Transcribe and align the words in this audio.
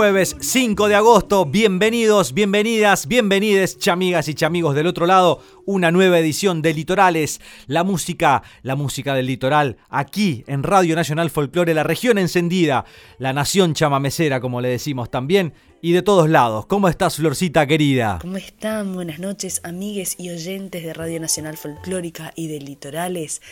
Jueves 0.00 0.34
5 0.40 0.88
de 0.88 0.94
agosto, 0.94 1.44
bienvenidos, 1.44 2.32
bienvenidas, 2.32 3.06
bienvenides, 3.06 3.76
chamigas 3.76 4.28
y 4.28 4.34
chamigos 4.34 4.74
del 4.74 4.86
otro 4.86 5.04
lado, 5.04 5.42
una 5.66 5.90
nueva 5.90 6.18
edición 6.18 6.62
de 6.62 6.72
Litorales, 6.72 7.38
la 7.66 7.84
música, 7.84 8.42
la 8.62 8.76
música 8.76 9.14
del 9.14 9.26
litoral, 9.26 9.76
aquí 9.90 10.42
en 10.46 10.62
Radio 10.62 10.96
Nacional 10.96 11.28
Folklore, 11.28 11.74
la 11.74 11.82
región 11.82 12.16
encendida, 12.16 12.86
la 13.18 13.34
nación 13.34 13.74
chamamecera, 13.74 14.40
como 14.40 14.62
le 14.62 14.70
decimos 14.70 15.10
también, 15.10 15.52
y 15.82 15.92
de 15.92 16.00
todos 16.00 16.30
lados. 16.30 16.64
¿Cómo 16.64 16.88
estás, 16.88 17.16
Florcita 17.16 17.66
querida? 17.66 18.20
¿Cómo 18.22 18.38
están? 18.38 18.94
Buenas 18.94 19.18
noches, 19.18 19.60
amigues 19.64 20.16
y 20.18 20.30
oyentes 20.30 20.82
de 20.82 20.94
Radio 20.94 21.20
Nacional 21.20 21.58
Folclórica 21.58 22.32
y 22.34 22.48
de 22.48 22.58
Litorales. 22.60 23.42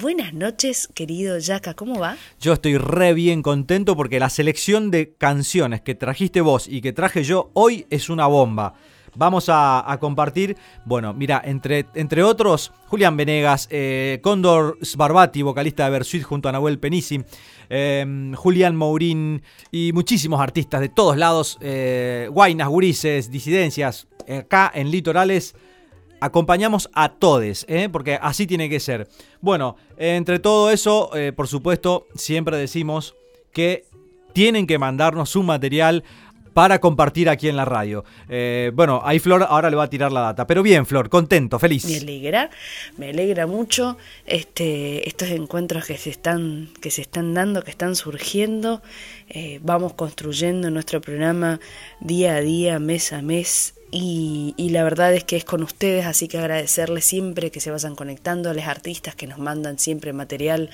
Buenas 0.00 0.32
noches, 0.32 0.88
querido 0.94 1.38
Yaka, 1.38 1.74
¿cómo 1.74 1.98
va? 1.98 2.16
Yo 2.40 2.52
estoy 2.52 2.76
re 2.78 3.14
bien 3.14 3.42
contento 3.42 3.96
porque 3.96 4.20
la 4.20 4.30
selección 4.30 4.92
de 4.92 5.14
canciones 5.14 5.80
que 5.80 5.96
trajiste 5.96 6.40
vos 6.40 6.68
y 6.68 6.82
que 6.82 6.92
traje 6.92 7.24
yo 7.24 7.50
hoy 7.54 7.84
es 7.90 8.08
una 8.08 8.28
bomba. 8.28 8.74
Vamos 9.16 9.46
a, 9.48 9.96
compartir, 10.00 10.56
bueno, 10.84 11.14
mira, 11.14 11.42
entre, 11.44 11.86
entre 11.94 12.22
otros, 12.22 12.70
Julián 12.86 13.16
Venegas, 13.16 13.66
eh, 13.72 14.20
Cóndor 14.22 14.78
Sbarbati, 14.82 15.42
vocalista 15.42 15.86
de 15.86 15.90
Versuit 15.90 16.22
junto 16.22 16.48
a 16.48 16.52
Nahuel 16.52 16.78
Penisi, 16.78 17.24
em, 17.68 18.34
Julián 18.34 18.76
Mourín 18.76 19.42
y 19.72 19.92
muchísimos 19.92 20.40
artistas 20.40 20.80
de 20.80 20.90
todos 20.90 21.16
lados, 21.16 21.58
eh, 21.60 22.28
Guainas, 22.30 22.68
Gurises, 22.68 23.32
Disidencias, 23.32 24.06
acá 24.28 24.70
en 24.72 24.92
Litorales 24.92 25.56
acompañamos 26.20 26.88
a 26.92 27.10
todos, 27.10 27.64
¿eh? 27.68 27.88
porque 27.90 28.18
así 28.20 28.46
tiene 28.46 28.68
que 28.68 28.80
ser. 28.80 29.08
Bueno, 29.40 29.76
entre 29.96 30.38
todo 30.38 30.70
eso, 30.70 31.14
eh, 31.16 31.32
por 31.32 31.48
supuesto, 31.48 32.06
siempre 32.14 32.56
decimos 32.56 33.14
que 33.52 33.84
tienen 34.32 34.66
que 34.66 34.78
mandarnos 34.78 35.30
su 35.30 35.42
material 35.42 36.04
para 36.58 36.80
compartir 36.80 37.28
aquí 37.28 37.48
en 37.48 37.54
la 37.54 37.64
radio. 37.64 38.04
Eh, 38.28 38.72
bueno, 38.74 39.00
ahí 39.04 39.20
Flor 39.20 39.46
ahora 39.48 39.70
le 39.70 39.76
va 39.76 39.84
a 39.84 39.88
tirar 39.88 40.10
la 40.10 40.22
data. 40.22 40.44
Pero 40.44 40.64
bien, 40.64 40.86
Flor, 40.86 41.08
contento, 41.08 41.60
feliz. 41.60 41.84
Me 41.84 41.98
alegra, 41.98 42.50
me 42.96 43.10
alegra 43.10 43.46
mucho 43.46 43.96
este, 44.26 45.08
estos 45.08 45.28
encuentros 45.28 45.86
que 45.86 45.96
se 45.96 46.10
están, 46.10 46.70
que 46.80 46.90
se 46.90 47.02
están 47.02 47.32
dando, 47.32 47.62
que 47.62 47.70
están 47.70 47.94
surgiendo. 47.94 48.82
vamos 49.60 49.92
construyendo 49.92 50.68
nuestro 50.68 51.00
programa 51.00 51.60
día 52.00 52.34
a 52.34 52.40
día, 52.40 52.80
mes 52.80 53.12
a 53.12 53.22
mes, 53.22 53.74
y, 53.90 54.68
la 54.70 54.84
verdad 54.84 55.14
es 55.14 55.24
que 55.24 55.36
es 55.36 55.44
con 55.44 55.62
ustedes, 55.62 56.04
así 56.04 56.28
que 56.28 56.38
agradecerles 56.38 57.04
siempre 57.04 57.50
que 57.50 57.60
se 57.60 57.70
vayan 57.70 57.96
conectando, 57.96 58.50
a 58.50 58.54
los 58.54 58.64
artistas 58.64 59.14
que 59.14 59.26
nos 59.26 59.38
mandan 59.38 59.78
siempre 59.78 60.12
material. 60.12 60.68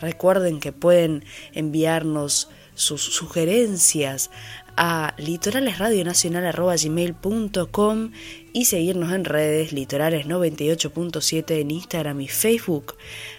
Recuerden 0.00 0.58
que 0.58 0.72
pueden 0.72 1.24
enviarnos 1.52 2.48
sus 2.76 3.02
sugerencias 3.02 4.30
a 4.76 5.14
litoralesradionacional.gmail.com 5.16 8.10
y 8.52 8.66
seguirnos 8.66 9.12
en 9.12 9.24
redes 9.24 9.72
litorales98.7 9.72 11.60
en 11.60 11.70
Instagram 11.70 12.20
y 12.20 12.28
Facebook. 12.28 12.96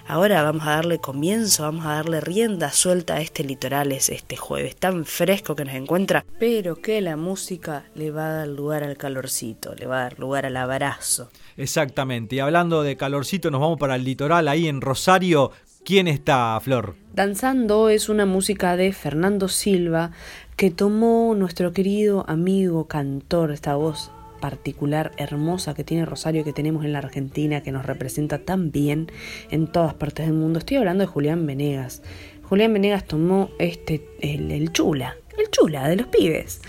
Ahora 0.07 0.41
vamos 0.43 0.67
a 0.67 0.71
darle 0.71 0.99
comienzo, 0.99 1.63
vamos 1.63 1.85
a 1.85 1.93
darle 1.93 2.19
rienda 2.21 2.71
suelta 2.71 3.15
a 3.15 3.21
este 3.21 3.43
Litorales 3.43 4.09
este 4.09 4.35
jueves 4.35 4.75
tan 4.75 5.05
fresco 5.05 5.55
que 5.55 5.65
nos 5.65 5.75
encuentra, 5.75 6.25
pero 6.39 6.75
que 6.75 7.01
la 7.01 7.17
música 7.17 7.85
le 7.95 8.11
va 8.11 8.27
a 8.27 8.33
dar 8.33 8.47
lugar 8.47 8.83
al 8.83 8.97
calorcito, 8.97 9.75
le 9.75 9.85
va 9.85 9.99
a 9.99 10.03
dar 10.03 10.19
lugar 10.19 10.45
al 10.45 10.57
abrazo. 10.57 11.29
Exactamente, 11.55 12.35
y 12.35 12.39
hablando 12.39 12.83
de 12.83 12.97
calorcito 12.97 13.51
nos 13.51 13.61
vamos 13.61 13.79
para 13.79 13.95
el 13.95 14.03
litoral 14.03 14.47
ahí 14.47 14.67
en 14.67 14.81
Rosario. 14.81 15.51
¿Quién 15.87 16.09
está, 16.09 16.59
Flor? 16.59 16.95
Danzando 17.13 17.87
es 17.87 18.09
una 18.09 18.25
música 18.25 18.75
de 18.75 18.91
Fernando 18.91 19.47
Silva, 19.47 20.11
que 20.57 20.69
tomó 20.69 21.33
nuestro 21.33 21.71
querido 21.71 22.25
amigo 22.27 22.89
cantor, 22.89 23.53
esta 23.53 23.75
voz 23.75 24.11
particular, 24.41 25.13
hermosa 25.15 25.75
que 25.75 25.85
tiene 25.85 26.03
Rosario, 26.03 26.43
que 26.43 26.51
tenemos 26.51 26.83
en 26.83 26.91
la 26.91 26.99
Argentina, 26.99 27.63
que 27.63 27.71
nos 27.71 27.85
representa 27.85 28.39
tan 28.39 28.69
bien 28.73 29.09
en 29.49 29.67
todas 29.67 29.93
partes 29.93 30.25
del 30.25 30.35
mundo. 30.35 30.59
Estoy 30.59 30.75
hablando 30.75 31.05
de 31.05 31.07
Julián 31.07 31.45
Venegas. 31.45 32.01
Julián 32.43 32.73
Venegas 32.73 33.05
tomó 33.05 33.49
este, 33.57 34.05
el, 34.19 34.73
chula, 34.73 35.15
el 35.37 35.49
chula 35.51 35.87
de 35.87 35.95
los 35.95 36.07
pibes. 36.07 36.59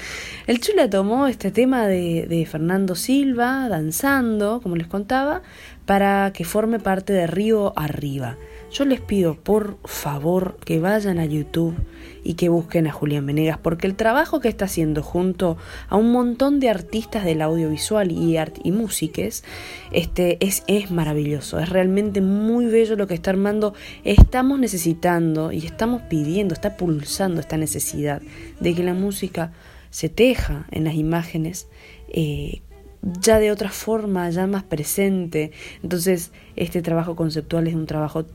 El 0.47 0.61
chula 0.61 0.89
tomó 0.89 1.27
este 1.27 1.51
tema 1.51 1.89
de, 1.89 2.29
de 2.29 2.47
Fernando 2.47 2.95
Silva, 2.95 3.69
danzando, 3.69 4.61
como 4.61 4.77
les 4.77 4.87
contaba, 4.87 5.43
para 5.87 6.33
que 6.33 6.45
forme 6.45 6.79
parte 6.79 7.13
de 7.13 7.27
Río 7.27 7.73
Arriba. 7.77 8.37
Yo 8.71 8.85
les 8.85 9.01
pido 9.01 9.35
por 9.35 9.79
favor 9.85 10.59
que 10.65 10.79
vayan 10.79 11.19
a 11.19 11.25
YouTube 11.25 11.75
y 12.23 12.35
que 12.35 12.51
busquen 12.51 12.87
a 12.87 12.93
Julián 12.93 13.25
Venegas, 13.25 13.59
porque 13.63 13.87
el 13.87 13.95
trabajo 13.95 14.41
que 14.41 14.49
está 14.49 14.67
haciendo 14.67 15.03
junto 15.03 15.57
a 15.89 15.97
un 15.97 16.13
montón 16.13 16.61
de 16.61 16.69
artistas 16.69 17.25
del 17.25 17.41
audiovisual 17.41 18.13
y, 18.13 18.37
art 18.37 18.59
y 18.63 18.73
músiques 18.73 19.43
este, 19.91 20.37
es, 20.45 20.65
es 20.67 20.91
maravilloso, 20.91 21.59
es 21.59 21.71
realmente 21.71 22.21
muy 22.21 22.67
bello 22.67 22.97
lo 22.97 23.07
que 23.07 23.15
está 23.15 23.31
armando. 23.31 23.73
Estamos 24.05 24.59
necesitando 24.59 25.51
y 25.51 25.65
estamos 25.65 26.03
pidiendo, 26.03 26.53
está 26.53 26.77
pulsando 26.77 27.41
esta 27.41 27.57
necesidad 27.57 28.21
de 28.61 28.75
que 28.75 28.83
la 28.83 28.95
música 28.95 29.53
se 29.89 30.11
teja 30.11 30.67
en 30.71 30.85
las 30.85 30.95
imágenes. 30.95 31.69
Eh, 32.09 32.61
ya 33.03 33.39
de 33.39 33.53
otra 33.53 33.71
forma, 33.71 34.29
ya 34.31 34.47
más 34.47 34.65
presente. 34.65 35.53
Entonces, 35.83 36.33
este 36.57 36.83
trabajo 36.83 37.17
conceptual 37.17 37.67
es 37.69 37.75
un 37.75 37.87
trabajo 37.87 38.27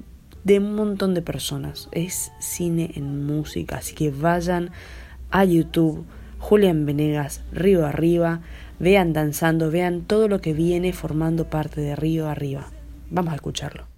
de 0.44 0.60
un 0.60 0.76
montón 0.76 1.14
de 1.14 1.22
personas. 1.22 1.90
Es 1.92 2.32
cine 2.40 2.92
en 2.96 3.26
música, 3.26 3.78
así 3.78 3.96
que 3.96 4.12
vayan 4.12 4.72
a 5.32 5.46
YouTube, 5.46 6.06
Julián 6.40 6.86
Venegas, 6.86 7.42
Río 7.52 7.86
Arriba, 7.86 8.42
vean 8.80 9.14
danzando, 9.14 9.72
vean 9.72 10.02
todo 10.02 10.28
lo 10.28 10.42
que 10.42 10.54
viene 10.54 10.94
formando 10.94 11.50
parte 11.50 11.82
de 11.82 11.96
Río 11.96 12.28
Arriba. 12.28 12.68
Vamos 13.10 13.34
a 13.34 13.36
escucharlo. 13.36 13.93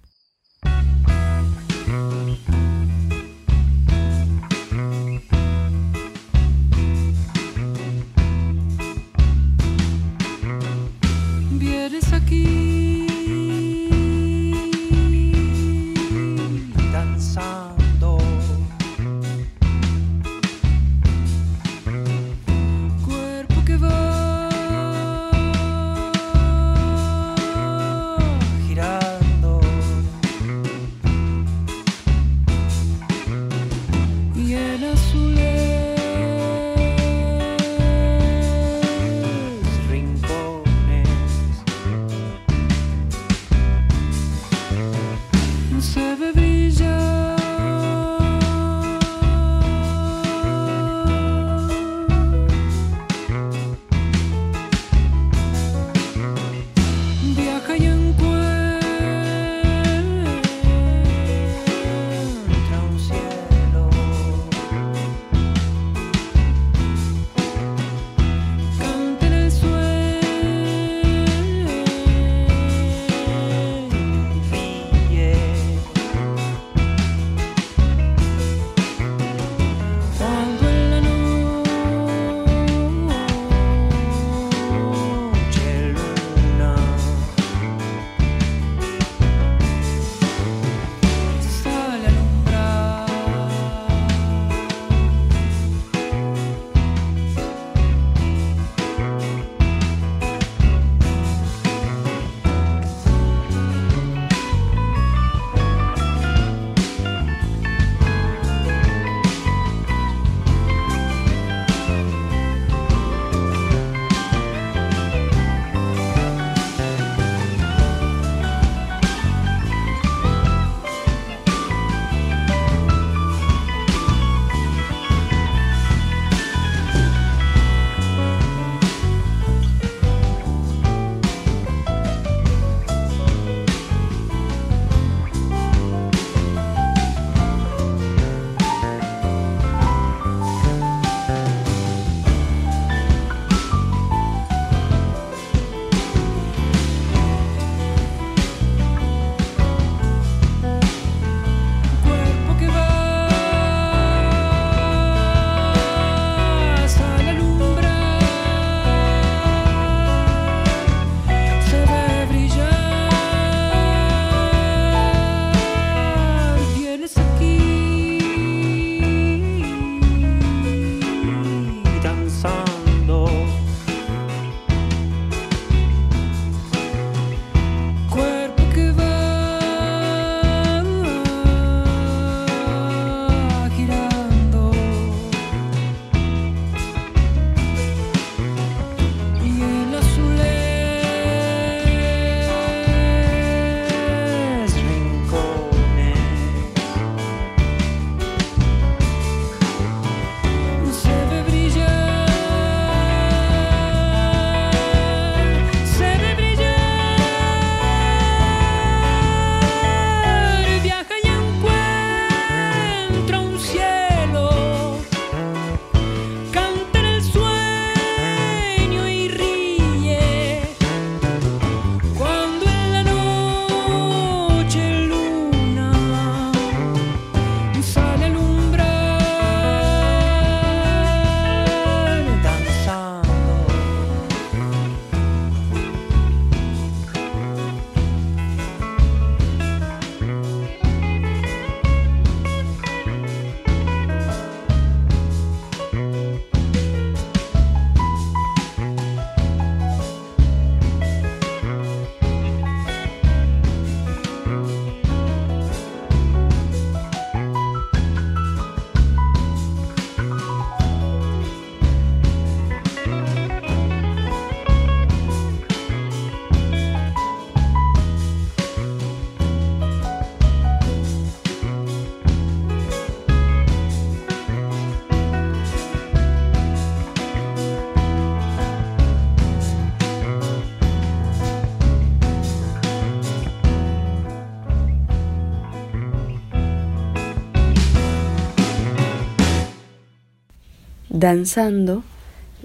Danzando 291.26 292.04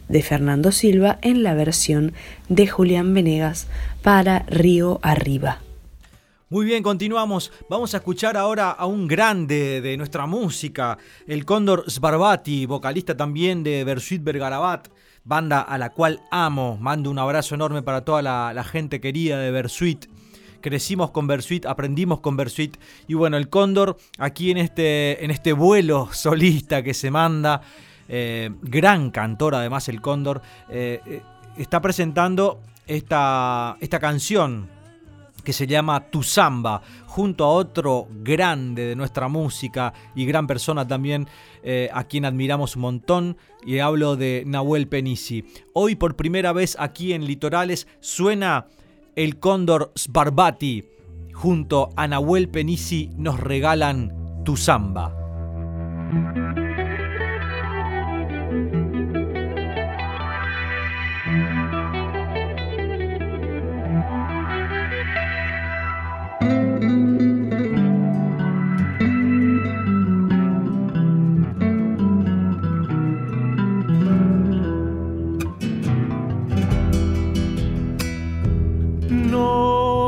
de 0.07 0.21
Fernando 0.21 0.71
Silva 0.71 1.17
en 1.23 1.41
la 1.41 1.55
versión 1.55 2.13
de 2.47 2.67
Julián 2.67 3.11
Venegas 3.11 3.65
para 4.03 4.45
Río 4.45 4.99
Arriba. 5.01 5.61
Muy 6.47 6.67
bien, 6.67 6.83
continuamos. 6.83 7.51
Vamos 7.71 7.95
a 7.95 7.97
escuchar 7.97 8.37
ahora 8.37 8.69
a 8.69 8.85
un 8.85 9.07
grande 9.07 9.81
de 9.81 9.97
nuestra 9.97 10.27
música, 10.27 10.99
el 11.25 11.43
Cóndor 11.43 11.85
Sbarbati, 11.89 12.67
vocalista 12.67 13.17
también 13.17 13.63
de 13.63 13.83
Versuit 13.83 14.23
Bergarabat, 14.23 14.89
banda 15.23 15.61
a 15.61 15.79
la 15.79 15.89
cual 15.89 16.21
amo. 16.29 16.77
Mando 16.79 17.09
un 17.09 17.17
abrazo 17.17 17.55
enorme 17.55 17.81
para 17.81 18.05
toda 18.05 18.21
la, 18.21 18.63
gente 18.63 19.01
querida 19.01 19.39
de 19.39 19.49
Versuit. 19.49 20.05
Crecimos 20.61 21.09
con 21.09 21.25
Versuit, 21.25 21.65
aprendimos 21.65 22.19
con 22.19 22.37
Versuit. 22.37 22.77
Y 23.07 23.15
bueno, 23.15 23.37
el 23.37 23.49
Cóndor 23.49 23.97
aquí 24.19 24.51
en 24.51 24.59
este, 24.59 25.25
en 25.25 25.31
este 25.31 25.51
vuelo 25.51 26.09
solista 26.11 26.83
que 26.83 26.93
se 26.93 27.09
manda, 27.09 27.63
eh, 28.13 28.49
gran 28.61 29.09
cantor 29.09 29.55
además 29.55 29.87
el 29.87 30.01
Cóndor, 30.01 30.41
eh, 30.67 30.99
eh, 31.05 31.21
está 31.55 31.79
presentando 31.79 32.59
esta, 32.85 33.77
esta 33.79 33.99
canción 33.99 34.67
que 35.45 35.53
se 35.53 35.65
llama 35.65 36.11
Tu 36.11 36.21
Samba, 36.21 36.81
junto 37.05 37.45
a 37.45 37.51
otro 37.51 38.09
grande 38.21 38.85
de 38.85 38.97
nuestra 38.97 39.29
música 39.29 39.93
y 40.13 40.25
gran 40.25 40.45
persona 40.45 40.85
también, 40.85 41.27
a 41.91 42.03
quien 42.03 42.25
admiramos 42.25 42.75
un 42.75 42.83
montón, 42.83 43.37
y 43.65 43.79
hablo 43.79 44.17
de 44.17 44.43
Nahuel 44.45 44.87
Penisi. 44.87 45.43
Hoy 45.73 45.95
por 45.95 46.15
primera 46.15 46.53
vez 46.53 46.75
aquí 46.79 47.13
en 47.13 47.25
Litorales 47.25 47.87
suena 48.01 48.67
el 49.15 49.39
cóndor 49.39 49.91
Sbarbati, 49.97 50.85
junto 51.33 51.89
a 51.95 52.07
Nahuel 52.07 52.49
Penisi 52.49 53.09
nos 53.17 53.39
regalan 53.39 54.43
Tu 54.43 54.57
Samba. 54.57 56.60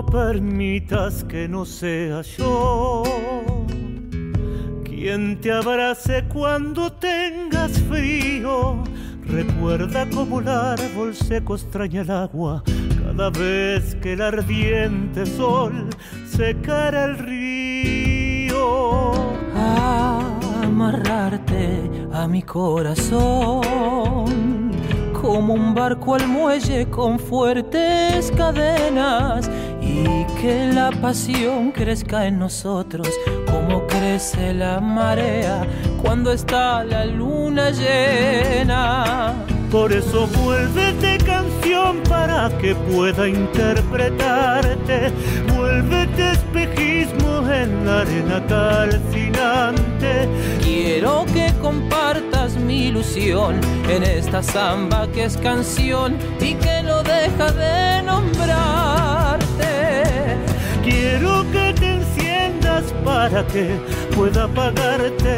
Permitas 0.02 1.24
que 1.26 1.48
no 1.48 1.66
sea 1.66 2.22
yo 2.22 3.04
quien 5.04 5.40
te 5.42 5.52
abrace 5.52 6.24
cuando 6.34 6.90
tengas 6.94 7.78
frío. 7.90 8.82
Recuerda 9.26 10.10
como 10.10 10.40
el 10.40 10.48
árbol 10.48 11.14
seco 11.14 11.56
extraña 11.56 12.02
el 12.02 12.12
agua 12.12 12.64
cada 13.06 13.30
vez 13.30 13.96
que 13.96 14.14
el 14.14 14.22
ardiente 14.22 15.26
sol 15.26 15.90
secara 16.26 17.04
el 17.04 17.18
río. 17.18 19.12
Amarrarte 20.64 21.92
a 22.14 22.26
mi 22.26 22.42
corazón 22.42 23.62
como 25.22 25.54
un 25.54 25.74
barco 25.74 26.16
al 26.16 26.28
muelle 26.28 26.90
con 26.90 27.20
fuertes 27.20 28.32
cadenas 28.38 29.50
y 29.86 30.26
que 30.42 30.72
la 30.74 30.92
pasión 30.92 31.72
crezca 31.72 32.28
en 32.28 32.40
nosotros 32.40 33.10
como 33.52 33.86
crece 33.88 34.54
la 34.54 34.80
marea 34.80 35.66
cuando 36.02 36.32
está 36.32 36.84
la 36.84 37.06
luna 37.06 37.72
llena. 37.72 39.34
Por 39.72 39.92
eso 39.92 40.28
vuélvete 40.28 41.18
canción 41.26 41.98
para 42.08 42.50
que 42.60 42.76
pueda 42.76 43.28
interpretarte. 43.28 45.12
Vuélvete 45.56 46.32
espejismo 46.32 47.50
en 47.50 47.86
la 47.86 48.02
arena 48.02 48.46
calcinante. 48.48 50.28
Quiero 50.62 51.26
que 51.34 51.52
compartas 51.62 52.56
mi 52.56 52.88
ilusión 52.88 53.60
en 53.90 54.04
esta 54.04 54.44
samba 54.44 55.08
que 55.08 55.26
es 55.26 55.38
canción 55.38 56.18
y 56.40 56.54
que 56.54 56.84
no 56.84 57.02
deja 57.02 57.52
de 57.52 58.04
nombrarte. 58.04 59.23
Quiero 61.14 61.46
que 61.52 61.72
te 61.80 61.92
enciendas 61.94 62.86
para 63.06 63.46
que 63.46 63.80
pueda 64.16 64.46
apagarte 64.46 65.38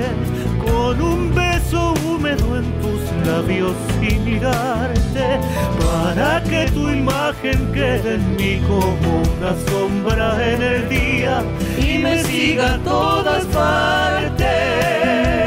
con 0.65 1.01
un 1.01 1.35
beso 1.35 1.93
húmedo 2.05 2.59
en 2.59 2.71
tus 2.79 3.01
labios 3.27 3.73
y 4.01 4.15
mirarte 4.19 5.37
para 5.83 6.41
que 6.43 6.71
tu 6.71 6.87
imagen 6.87 7.73
quede 7.73 8.15
en 8.15 8.35
mí 8.37 8.61
como 8.65 9.21
una 9.37 9.53
sombra 9.67 10.53
en 10.53 10.61
el 10.61 10.87
día 10.87 11.43
y 11.77 11.97
me 11.97 12.23
siga 12.23 12.75
a 12.75 12.77
todas 12.77 13.43
partes. 13.47 15.44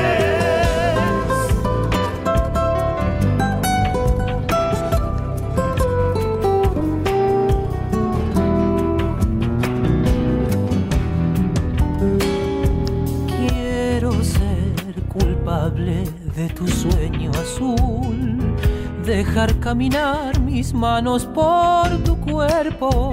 Dejar 19.18 19.58
caminar 19.58 20.38
mis 20.38 20.72
manos 20.72 21.26
por 21.26 21.88
tu 22.04 22.16
cuerpo 22.20 23.12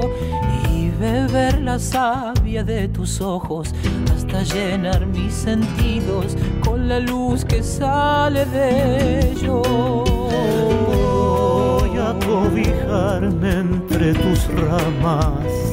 y 0.71 0.89
beber 0.89 1.59
la 1.62 1.79
savia 1.79 2.63
de 2.63 2.88
tus 2.89 3.21
ojos 3.21 3.74
hasta 4.13 4.43
llenar 4.43 5.07
mis 5.07 5.33
sentidos 5.33 6.38
con 6.63 6.88
la 6.88 7.00
luz 7.00 7.43
que 7.43 7.63
sale 7.63 8.45
de 8.45 9.31
ellos. 9.31 9.67
Voy 10.88 11.97
a 11.97 12.13
cobijarme 12.24 13.51
entre 13.62 14.13
tus 14.13 14.47
ramas 14.53 15.65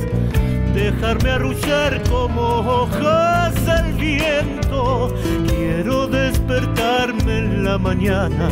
dejarme 0.75 1.31
arrullar 1.31 2.03
como 2.09 2.41
hojas 2.41 3.69
al 3.69 3.93
viento. 3.93 5.15
Quiero 5.47 6.07
despertarme 6.07 7.39
en 7.39 7.65
la 7.65 7.79
mañana, 7.79 8.49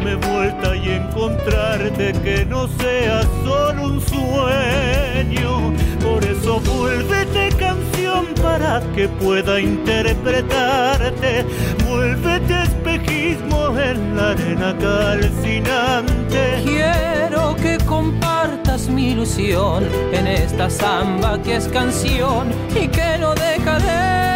darme 0.00 0.14
vuelta 0.26 0.76
y 0.76 0.90
encontrarte 0.90 2.12
que 2.22 2.44
no 2.46 2.66
sea 2.68 3.22
solo 3.44 3.84
un 3.84 4.00
sueño. 4.00 5.72
Por 6.00 6.24
eso 6.24 6.60
vuélvete 6.60 7.50
canción 7.58 8.26
para 8.42 8.80
que 8.94 9.08
pueda 9.08 9.60
interpretarte. 9.60 11.44
Vuélvete 11.88 12.62
espejismo 12.62 13.76
en 13.78 14.16
la 14.16 14.30
arena 14.30 14.74
calcinante. 14.78 16.62
Quiero 16.64 17.54
que 17.56 17.78
compartas 17.84 18.88
mi 18.88 19.10
ilusión 19.10 19.84
en 20.12 20.26
esta 20.26 20.70
samba 20.70 21.40
que 21.42 21.56
es 21.56 21.68
canción 21.68 22.48
y 22.74 22.88
que 22.88 23.18
no 23.18 23.34
deja 23.34 23.78
de 23.78 24.29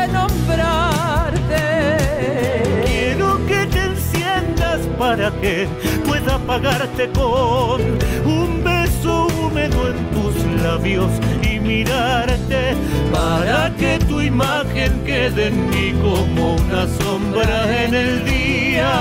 para 4.99 5.31
que 5.41 5.67
pueda 6.07 6.39
pagarte 6.39 7.09
con 7.11 7.81
un 8.25 8.63
beso 8.65 9.27
húmedo 9.39 9.89
en 9.89 9.97
tus 10.11 10.63
labios 10.63 11.11
y 11.43 11.59
mirarte 11.59 12.77
para 13.13 13.75
que 13.77 13.99
tu 14.09 14.21
imagen 14.21 15.03
quede 15.05 15.49
en 15.49 15.71
mí 15.71 15.95
como 16.03 16.57
una 16.57 16.87
sombra 17.03 17.85
en 17.85 17.95
el 17.95 18.25
día. 18.25 18.93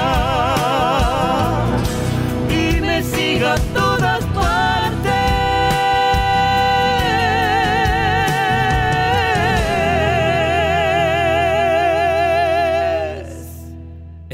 Y 2.49 2.81
me 2.81 3.03
siga 3.03 3.55
todas 3.73 4.02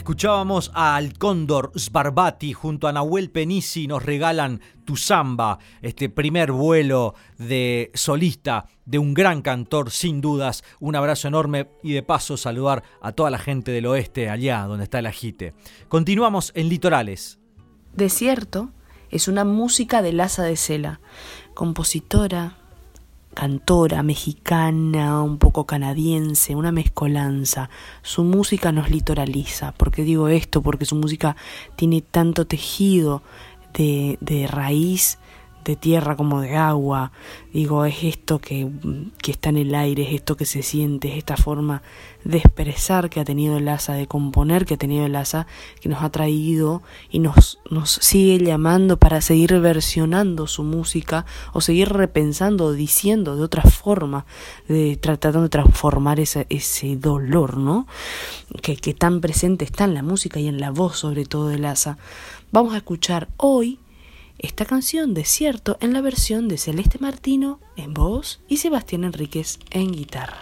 Escuchábamos 0.09 0.71
al 0.73 1.13
Cóndor 1.19 1.71
Sbarbati 1.75 2.51
junto 2.51 2.87
a 2.87 2.91
Nahuel 2.91 3.29
Penisi 3.29 3.85
nos 3.85 4.01
regalan 4.01 4.59
Tu 4.83 4.95
Samba, 4.95 5.59
este 5.83 6.09
primer 6.09 6.51
vuelo 6.51 7.13
de 7.37 7.91
solista 7.93 8.65
de 8.85 8.97
un 8.97 9.13
gran 9.13 9.43
cantor, 9.43 9.91
sin 9.91 10.19
dudas. 10.19 10.63
Un 10.79 10.95
abrazo 10.95 11.27
enorme 11.27 11.69
y 11.83 11.93
de 11.93 12.01
paso 12.01 12.37
saludar 12.37 12.81
a 13.03 13.11
toda 13.11 13.29
la 13.29 13.37
gente 13.37 13.71
del 13.71 13.85
oeste, 13.85 14.31
allá 14.31 14.63
donde 14.63 14.85
está 14.85 14.97
el 14.97 15.05
ajite. 15.05 15.53
Continuamos 15.89 16.53
en 16.55 16.69
Litorales. 16.69 17.37
Desierto 17.93 18.71
es 19.11 19.27
una 19.27 19.45
música 19.45 20.01
de 20.01 20.13
Laza 20.13 20.41
de 20.41 20.55
Sela, 20.55 21.01
compositora, 21.53 22.57
cantora 23.39 24.03
mexicana, 24.03 25.23
un 25.23 25.37
poco 25.37 25.65
canadiense, 25.65 26.55
una 26.55 26.73
mezcolanza. 26.73 27.69
Su 28.01 28.25
música 28.25 28.73
nos 28.73 28.89
litoraliza. 28.89 29.71
¿Por 29.71 29.91
qué 29.91 30.03
digo 30.03 30.27
esto? 30.27 30.61
Porque 30.61 30.83
su 30.83 30.97
música 30.97 31.37
tiene 31.77 32.01
tanto 32.01 32.45
tejido 32.45 33.23
de, 33.73 34.17
de 34.19 34.45
raíz 34.45 35.19
de 35.65 35.75
tierra 35.75 36.15
como 36.15 36.41
de 36.41 36.55
agua. 36.55 37.11
Digo, 37.53 37.85
es 37.85 38.03
esto 38.03 38.39
que, 38.39 38.69
que, 39.21 39.31
está 39.31 39.49
en 39.49 39.57
el 39.57 39.75
aire, 39.75 40.03
es 40.03 40.13
esto 40.13 40.37
que 40.37 40.45
se 40.45 40.61
siente, 40.61 41.09
es 41.11 41.17
esta 41.17 41.37
forma 41.37 41.81
de 42.23 42.37
expresar 42.37 43.09
que 43.09 43.19
ha 43.19 43.25
tenido 43.25 43.57
el 43.57 43.67
asa, 43.67 43.93
de 43.93 44.07
componer 44.07 44.65
que 44.65 44.75
ha 44.75 44.77
tenido 44.77 45.05
el 45.05 45.15
asa, 45.15 45.47
que 45.81 45.89
nos 45.89 46.03
ha 46.03 46.09
traído 46.09 46.83
y 47.09 47.19
nos, 47.19 47.59
nos 47.69 47.89
sigue 47.89 48.43
llamando 48.43 48.97
para 48.97 49.21
seguir 49.21 49.59
versionando 49.59 50.47
su 50.47 50.63
música 50.63 51.25
o 51.53 51.61
seguir 51.61 51.89
repensando, 51.89 52.73
diciendo 52.73 53.35
de 53.35 53.43
otra 53.43 53.63
forma, 53.63 54.25
de 54.67 54.97
tratando 54.97 55.41
de 55.41 55.49
transformar 55.49 56.19
ese, 56.19 56.45
ese 56.49 56.97
dolor, 56.97 57.57
¿no? 57.57 57.87
Que, 58.61 58.75
que 58.75 58.93
tan 58.93 59.21
presente 59.21 59.65
está 59.65 59.85
en 59.85 59.93
la 59.93 60.03
música 60.03 60.39
y 60.39 60.47
en 60.47 60.59
la 60.59 60.71
voz 60.71 60.97
sobre 60.97 61.25
todo 61.25 61.47
del 61.47 61.65
asa. 61.65 61.97
Vamos 62.51 62.73
a 62.73 62.77
escuchar 62.77 63.29
hoy 63.37 63.79
esta 64.39 64.65
canción 64.65 65.13
Desierto 65.13 65.77
en 65.81 65.93
la 65.93 66.01
versión 66.01 66.47
de 66.47 66.57
Celeste 66.57 66.97
Martino 66.99 67.59
en 67.75 67.93
voz 67.93 68.41
y 68.47 68.57
Sebastián 68.57 69.03
Enríquez 69.03 69.59
en 69.69 69.91
guitarra. 69.91 70.41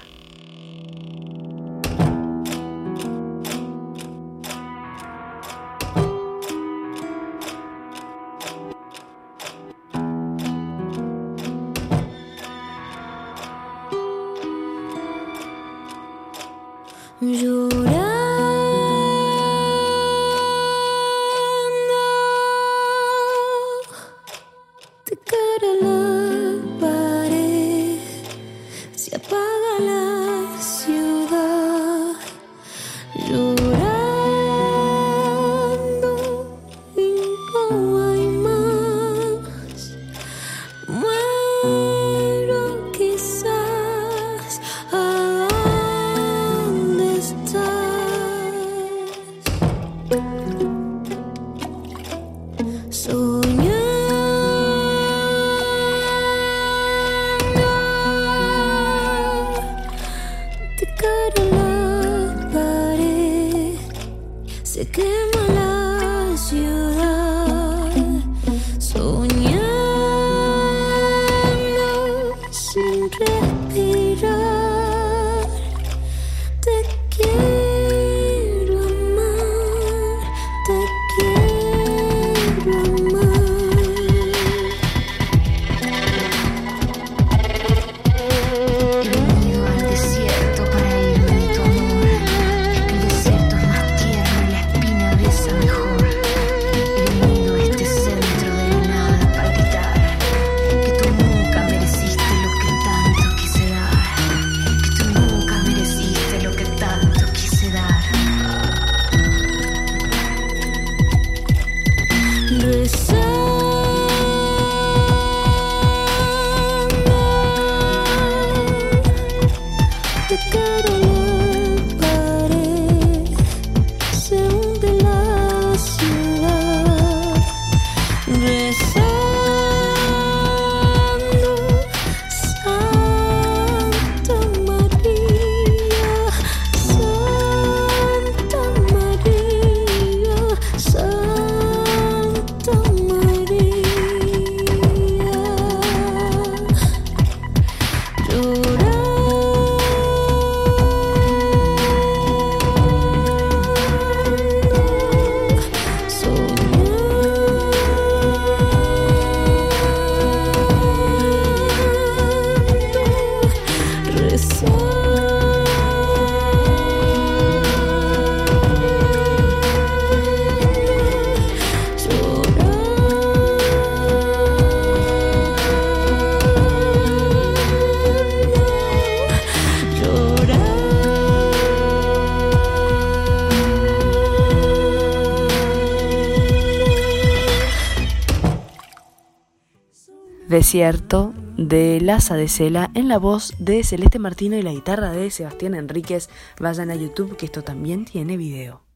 Desierto 190.58 191.36
de 191.56 192.02
Laza 192.02 192.36
de 192.36 192.48
Cela 192.48 192.90
en 192.96 193.08
la 193.08 193.20
voz 193.20 193.54
de 193.60 193.84
Celeste 193.84 194.18
Martino 194.18 194.58
y 194.58 194.64
la 194.64 194.72
guitarra 194.72 195.12
de 195.12 195.30
Sebastián 195.30 195.76
Enríquez. 195.76 196.30
Vayan 196.60 196.90
a 196.90 196.96
YouTube 196.96 197.38
que 197.38 197.46
esto 197.46 197.64
también 197.64 198.06
tiene 198.06 198.38
video. 198.38 198.87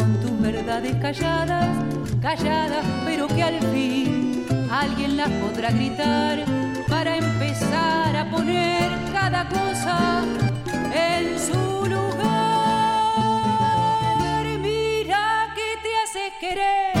Con 0.00 0.18
tus 0.20 0.40
verdades 0.40 0.96
calladas, 0.96 1.68
calladas, 2.22 2.84
pero 3.04 3.28
que 3.28 3.42
al 3.42 3.60
fin 3.72 4.46
alguien 4.70 5.18
las 5.18 5.28
podrá 5.28 5.70
gritar 5.70 6.44
para 6.88 7.18
empezar 7.18 8.16
a 8.16 8.30
poner 8.30 8.90
cada 9.12 9.46
cosa 9.48 10.22
en 10.94 11.38
su 11.38 11.84
lugar. 11.84 12.30
Mira 14.58 15.48
que 15.54 15.68
te 15.84 15.92
haces 16.02 16.32
querer 16.40 16.92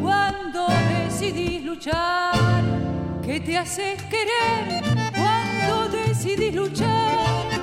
cuando 0.00 0.68
decidís 0.94 1.64
luchar 1.64 2.62
que 3.24 3.40
te 3.40 3.56
haces 3.58 4.00
querer 4.02 4.82
cuando 5.12 5.88
decidís 5.88 6.54
luchar, 6.54 7.53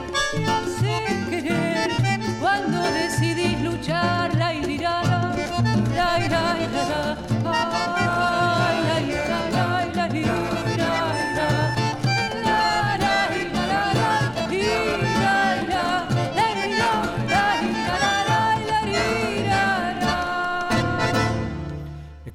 la 6.31 6.57
irá, 6.63 6.83
la 6.89 7.30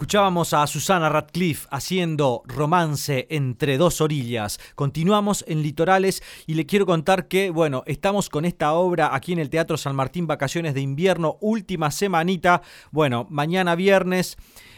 Escuchábamos 0.06 0.54
a 0.54 0.64
Susana 0.68 1.08
Radcliffe 1.08 1.66
haciendo 1.68 2.42
romance 2.46 3.26
entre 3.28 3.76
dos 3.76 4.00
orillas. 4.00 4.60
Continuamos 4.76 5.44
en 5.48 5.62
Litorales 5.62 6.22
y 6.46 6.54
le 6.54 6.64
quiero 6.64 6.86
contar 6.86 7.26
que, 7.26 7.50
bueno, 7.50 7.82
estamos 7.86 8.30
con 8.30 8.44
esta 8.44 8.72
obra 8.74 9.16
aquí 9.16 9.32
en 9.32 9.40
el 9.40 9.50
Teatro 9.50 9.76
San 9.76 9.96
Martín, 9.96 10.28
Vacaciones 10.28 10.74
de 10.74 10.80
Invierno, 10.80 11.38
última 11.40 11.90
semanita. 11.90 12.62
Bueno, 12.92 13.26
mañana 13.30 13.74
viernes, 13.74 14.36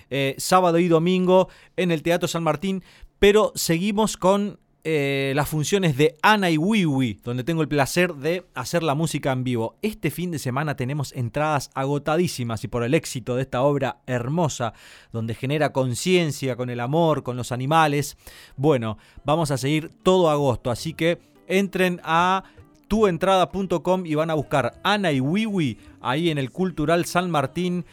eh, 0.09 0.35
sábado 0.39 0.79
y 0.79 0.89
domingo 0.89 1.51
en 1.77 1.91
el 1.91 2.03
Teatro 2.03 2.27
San 2.27 2.43
Martín, 2.43 2.83
pero 3.19 3.53
seguimos 3.55 4.17
con 4.17 4.59
eh, 4.91 5.35
las 5.35 5.51
funciones 5.51 5.99
de 5.99 6.17
Ana 6.23 6.49
y 6.49 6.57
Wiwi, 6.57 7.21
donde 7.23 7.45
tengo 7.45 7.61
el 7.61 7.69
placer 7.69 8.15
de 8.15 8.47
hacer 8.55 8.83
la 8.83 8.95
música 8.95 9.33
en 9.33 9.45
vivo. 9.45 9.77
Este 9.83 10.11
fin 10.11 10.31
de 10.31 10.39
semana 10.39 10.77
tenemos 10.77 11.13
entradas 11.13 11.71
agotadísimas 11.75 12.65
y 12.65 12.69
por 12.69 12.83
el 12.83 12.95
éxito 12.95 13.37
de 13.37 13.43
esta 13.43 13.61
obra 13.61 13.99
hermosa, 14.07 14.73
donde 15.13 15.35
genera 15.35 15.75
conciencia 15.75 16.57
con 16.57 16.71
el 16.71 16.81
amor, 16.81 17.23
con 17.23 17.37
los 17.37 17.53
animales. 17.53 18.17
Bueno, 18.57 18.97
vamos 19.27 19.51
a 19.51 19.59
seguir 19.59 19.91
todo 20.03 20.31
agosto, 20.31 20.71
así 20.71 20.95
que 20.95 21.19
entren 21.49 22.01
a 22.03 22.45
tuentrada.com 22.89 24.07
y 24.07 24.15
van 24.15 24.31
a 24.31 24.35
buscar 24.35 24.81
Ana 24.85 25.13
y 25.13 25.21
Wiwi 25.21 25.77
ahí 26.01 26.31
en 26.31 26.39
el 26.39 26.51
Cultural 26.51 27.05
San 27.05 27.31
Martín 27.31 27.85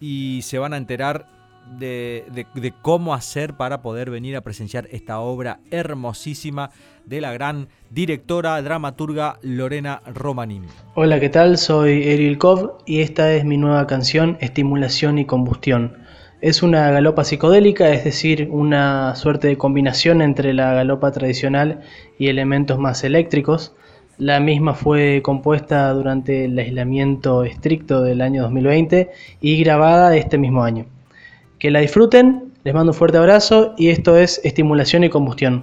y 0.00 0.40
se 0.44 0.58
van 0.58 0.72
a 0.72 0.78
enterar 0.78 1.41
de, 1.78 2.74
cómo 2.82 3.14
hacer 3.14 3.54
para 3.54 3.82
poder 3.82 4.10
venir 4.10 4.36
a 4.36 4.40
presenciar 4.40 4.88
esta 4.90 5.20
obra 5.20 5.60
hermosísima 5.70 6.70
de 7.04 7.20
la 7.20 7.32
gran 7.32 7.68
directora, 7.90 8.60
dramaturga 8.62 9.38
Lorena 9.42 10.02
Romanín. 10.06 10.64
Hola, 10.94 11.20
¿qué 11.20 11.28
tal? 11.28 11.58
Soy 11.58 12.08
Eril 12.08 12.38
Kov 12.38 12.78
y 12.86 13.00
esta 13.00 13.32
es 13.32 13.44
mi 13.44 13.56
nueva 13.56 13.86
canción 13.86 14.36
Estimulación 14.40 15.18
y 15.18 15.24
Combustión. 15.24 15.96
Es 16.40 16.62
una 16.62 16.90
galopa 16.90 17.24
psicodélica, 17.24 17.90
es 17.90 18.02
decir, 18.02 18.48
una 18.50 19.14
suerte 19.14 19.48
de 19.48 19.56
combinación 19.56 20.22
entre 20.22 20.52
la 20.52 20.74
galopa 20.74 21.12
tradicional 21.12 21.82
y 22.18 22.28
elementos 22.28 22.78
más 22.78 23.04
eléctricos. 23.04 23.74
La 24.18 24.40
misma 24.40 24.74
fue 24.74 25.22
compuesta 25.22 25.90
durante 25.92 26.46
el 26.46 26.58
aislamiento 26.58 27.44
estricto 27.44 28.02
del 28.02 28.20
año 28.20 28.42
2020 28.42 29.10
y 29.40 29.62
grabada 29.62 30.16
este 30.16 30.36
mismo 30.36 30.64
año. 30.64 30.86
Que 31.62 31.70
la 31.70 31.78
disfruten, 31.78 32.52
les 32.64 32.74
mando 32.74 32.90
un 32.90 32.98
fuerte 32.98 33.18
abrazo 33.18 33.74
y 33.78 33.90
esto 33.90 34.16
es 34.16 34.40
Estimulación 34.42 35.04
y 35.04 35.10
Combustión. 35.10 35.62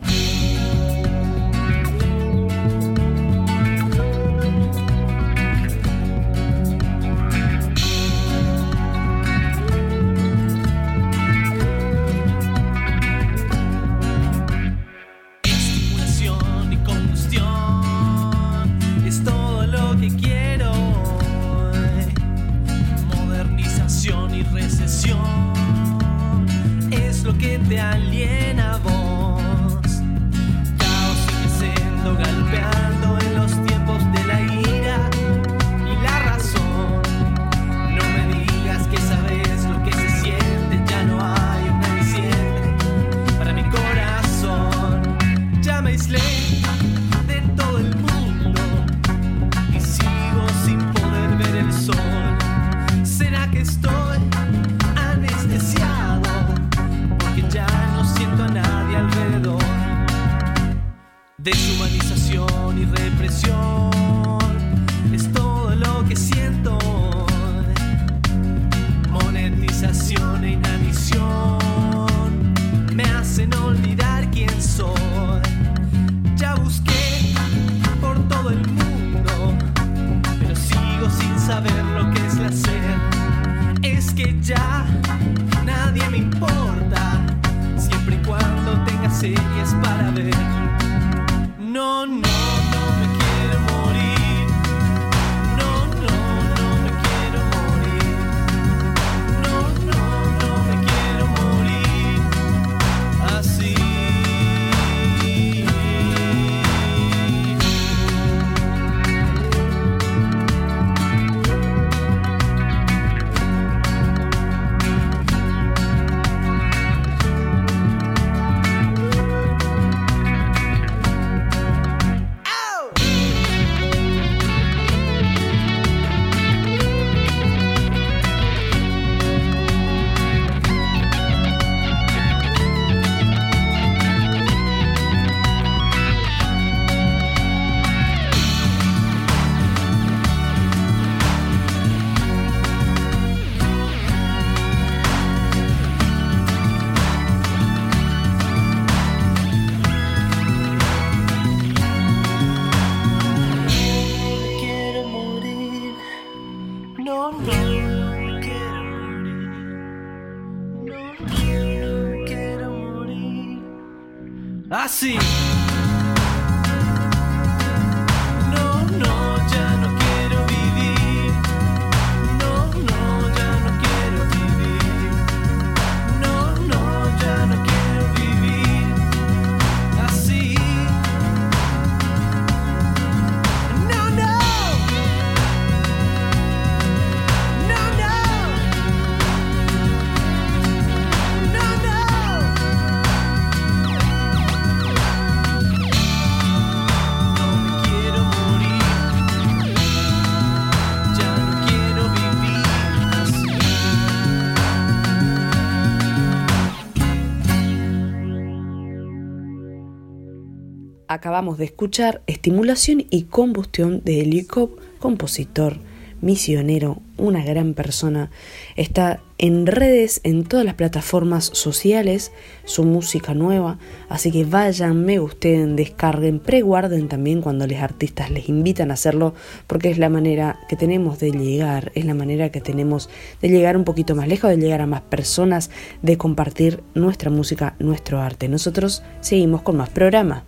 Acabamos 211.12 211.58
de 211.58 211.66
escuchar 211.66 212.22
Estimulación 212.28 213.04
y 213.10 213.24
Combustión 213.24 214.04
de 214.06 214.22
Helicop, 214.22 214.78
compositor, 215.00 215.80
misionero, 216.22 217.02
una 217.18 217.44
gran 217.44 217.74
persona. 217.74 218.30
Está 218.76 219.20
en 219.40 219.66
redes, 219.66 220.22
en 220.24 220.44
todas 220.44 220.68
las 220.68 220.76
plataformas 220.76 221.46
sociales, 221.46 222.32
su 222.64 222.84
música 222.84 223.34
nueva. 223.34 223.80
Así 224.08 224.32
que 224.32 224.46
vayan, 224.46 225.04
me 225.04 225.18
gusten, 225.18 225.76
descarguen, 225.76 226.38
preguarden 226.38 227.08
también 227.08 227.42
cuando 227.42 227.66
los 227.66 227.80
artistas 227.80 228.30
les 228.30 228.48
invitan 228.48 228.92
a 228.92 228.94
hacerlo, 228.94 229.34
porque 229.66 229.90
es 229.90 229.98
la 229.98 230.10
manera 230.10 230.60
que 230.70 230.76
tenemos 230.76 231.18
de 231.18 231.32
llegar, 231.32 231.92
es 231.96 232.06
la 232.06 232.14
manera 232.14 232.52
que 232.52 232.62
tenemos 232.62 233.10
de 233.42 233.50
llegar 233.50 233.78
un 233.78 233.84
poquito 233.84 234.14
más 234.14 234.28
lejos, 234.28 234.52
de 234.52 234.58
llegar 234.58 234.82
a 234.82 234.86
más 234.86 235.02
personas, 235.02 235.72
de 236.04 236.20
compartir 236.20 236.84
nuestra 236.94 237.32
música, 237.32 237.76
nuestro 237.80 238.22
arte. 238.22 238.48
Nosotros 238.48 239.02
seguimos 239.22 239.64
con 239.64 239.76
más 239.76 239.90
programa. 239.90 240.46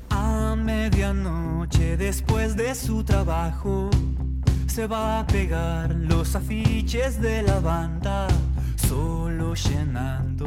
Medianoche 1.14 1.98
después 1.98 2.56
de 2.56 2.74
su 2.74 3.04
trabajo 3.04 3.90
se 4.66 4.88
va 4.88 5.20
a 5.20 5.28
pegar 5.28 5.94
los 5.94 6.36
afiches 6.38 7.20
de 7.20 7.42
la 7.42 7.60
banda, 7.60 8.28
solo 8.88 9.54
llenando, 9.54 10.46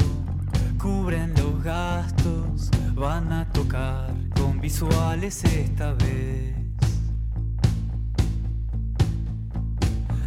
cubren 0.80 1.34
los 1.34 1.62
gastos, 1.62 2.70
van 2.94 3.30
a 3.30 3.46
tocar 3.52 4.10
con 4.34 4.58
visuales 4.58 5.44
esta 5.44 5.92
vez. 5.92 6.54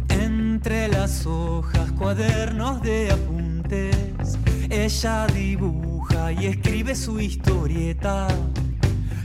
Entre 0.08 0.86
las 0.86 1.26
hojas, 1.26 1.90
cuadernos 1.92 2.80
de 2.82 3.10
apuntes, 3.10 4.38
ella 4.70 5.26
dibuja 5.26 6.30
y 6.30 6.46
escribe 6.46 6.94
su 6.94 7.18
historieta. 7.18 8.28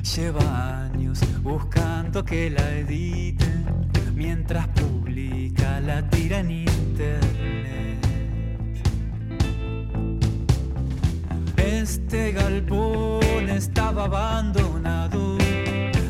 Lleva 0.04 0.84
años 0.84 1.20
buscando 1.42 2.26
que 2.26 2.50
la 2.50 2.72
editen 2.78 3.66
mientras 4.14 4.68
publica 4.68 5.80
la 5.80 6.08
tira 6.10 6.40
en 6.40 6.52
internet. 6.52 8.00
Este 11.56 12.34
galpón 12.34 13.50
estaba 13.50 14.04
abandonado 14.04 15.38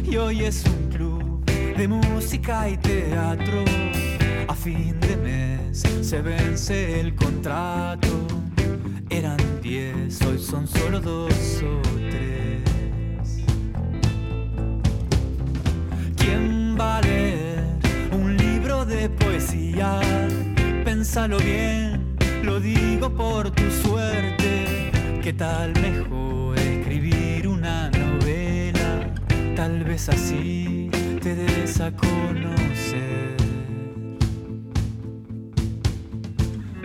y 0.04 0.18
hoy 0.18 0.44
es 0.44 0.66
un 0.66 0.90
club 0.90 1.46
de 1.46 1.88
música 1.88 2.68
y 2.68 2.78
teatro. 2.78 3.64
A 4.48 4.56
fin 4.56 5.00
de 5.00 5.18
mes 5.18 5.84
se 6.02 6.22
vence 6.22 7.00
el 7.00 7.14
contrato. 7.16 8.08
Eran 9.10 9.38
diez, 9.62 10.20
hoy 10.24 10.40
son 10.40 10.68
solo 10.68 11.00
dos 11.00 11.64
o 11.64 11.82
tres. 12.10 12.73
Pénsalo 21.04 21.38
bien, 21.40 22.16
lo 22.44 22.62
digo 22.62 23.14
por 23.14 23.52
tu 23.52 23.70
suerte. 23.70 24.90
¿Qué 25.22 25.34
tal 25.34 25.74
mejor 25.82 26.58
escribir 26.58 27.46
una 27.46 27.90
novela? 27.90 29.14
Tal 29.54 29.84
vez 29.84 30.08
así 30.08 30.90
te 31.22 31.36
des 31.36 31.82
a 31.82 31.92
conocer. 31.92 33.36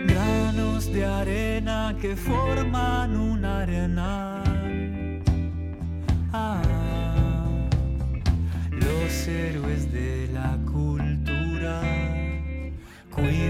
Granos 0.04 0.92
de 0.92 1.04
arena 1.04 1.96
que 2.00 2.16
forman 2.16 3.16
un 3.16 3.44
arenal. 3.44 5.22
Ah, 6.32 6.60
los 8.72 9.28
héroes 9.28 9.92
de 9.92 10.17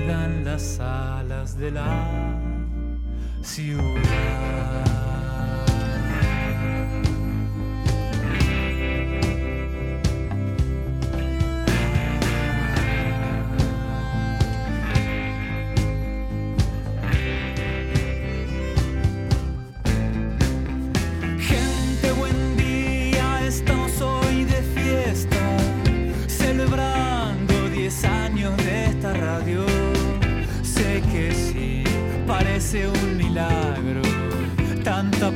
las 0.09 0.81
alas 0.81 1.59
de 1.59 1.71
la 1.71 2.35
ciudad. 3.43 5.08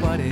Tanta 0.03 0.19
pared 0.19 0.32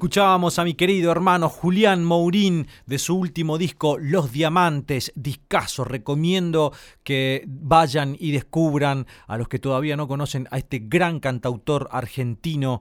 Escuchábamos 0.00 0.58
a 0.58 0.64
mi 0.64 0.72
querido 0.72 1.12
hermano 1.12 1.50
Julián 1.50 2.02
Mourín 2.06 2.68
de 2.86 2.98
su 2.98 3.18
último 3.18 3.58
disco 3.58 3.98
Los 3.98 4.32
Diamantes, 4.32 5.12
discaso. 5.14 5.84
Recomiendo 5.84 6.72
que 7.04 7.44
vayan 7.46 8.16
y 8.18 8.32
descubran 8.32 9.06
a 9.26 9.36
los 9.36 9.48
que 9.48 9.58
todavía 9.58 9.98
no 9.98 10.08
conocen 10.08 10.48
a 10.52 10.56
este 10.56 10.78
gran 10.78 11.20
cantautor 11.20 11.86
argentino 11.92 12.80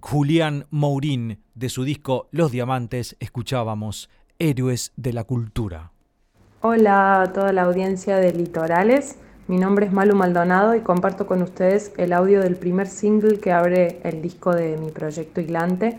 Julián 0.00 0.66
Mourín 0.70 1.42
de 1.56 1.68
su 1.70 1.82
disco 1.82 2.28
Los 2.30 2.52
Diamantes. 2.52 3.16
Escuchábamos 3.18 4.08
Héroes 4.38 4.92
de 4.94 5.12
la 5.12 5.24
Cultura. 5.24 5.90
Hola 6.60 7.22
a 7.22 7.32
toda 7.32 7.52
la 7.52 7.62
audiencia 7.62 8.18
de 8.18 8.32
Litorales. 8.32 9.18
Mi 9.48 9.58
nombre 9.58 9.86
es 9.86 9.92
Malu 9.92 10.14
Maldonado 10.14 10.76
y 10.76 10.82
comparto 10.82 11.26
con 11.26 11.42
ustedes 11.42 11.92
el 11.96 12.12
audio 12.12 12.38
del 12.38 12.54
primer 12.54 12.86
single 12.86 13.40
que 13.40 13.50
abre 13.50 13.98
el 14.04 14.22
disco 14.22 14.52
de 14.54 14.76
mi 14.76 14.92
proyecto 14.92 15.40
Higlante, 15.40 15.98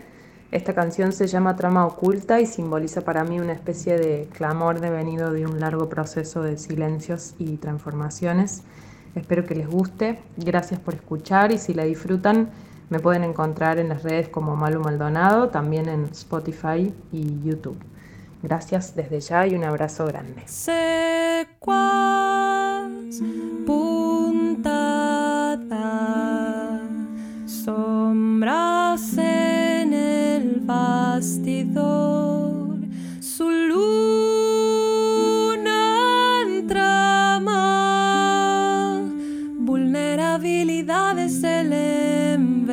Esta 0.52 0.74
canción 0.74 1.12
se 1.12 1.26
llama 1.28 1.56
Trama 1.56 1.86
Oculta 1.86 2.38
y 2.38 2.44
simboliza 2.44 3.00
para 3.00 3.24
mí 3.24 3.40
una 3.40 3.54
especie 3.54 3.96
de 3.96 4.28
clamor 4.36 4.80
devenido 4.80 5.32
de 5.32 5.46
un 5.46 5.58
largo 5.58 5.88
proceso 5.88 6.42
de 6.42 6.58
silencios 6.58 7.34
y 7.38 7.56
transformaciones. 7.56 8.62
Espero 9.14 9.46
que 9.46 9.54
les 9.54 9.66
guste, 9.66 10.18
gracias 10.36 10.78
por 10.78 10.92
escuchar 10.92 11.52
y 11.52 11.58
si 11.58 11.72
la 11.72 11.84
disfrutan 11.84 12.50
me 12.90 13.00
pueden 13.00 13.24
encontrar 13.24 13.78
en 13.78 13.88
las 13.88 14.02
redes 14.02 14.28
como 14.28 14.54
Malu 14.54 14.80
Maldonado, 14.80 15.48
también 15.48 15.88
en 15.88 16.04
Spotify 16.12 16.92
y 17.10 17.42
YouTube. 17.42 17.78
Gracias 18.42 18.94
desde 18.94 19.20
ya 19.20 19.46
y 19.46 19.54
un 19.54 19.64
abrazo 19.64 20.04
grande. 20.04 20.42
sombras 27.46 29.16
en 29.16 29.26
el 29.28 29.61
bastidor, 30.66 32.52
su 33.20 33.50
luna 33.50 34.50
entrama, 36.46 37.50
vulnerabilidades 39.58 41.42
del 41.42 41.72
en 41.72 42.66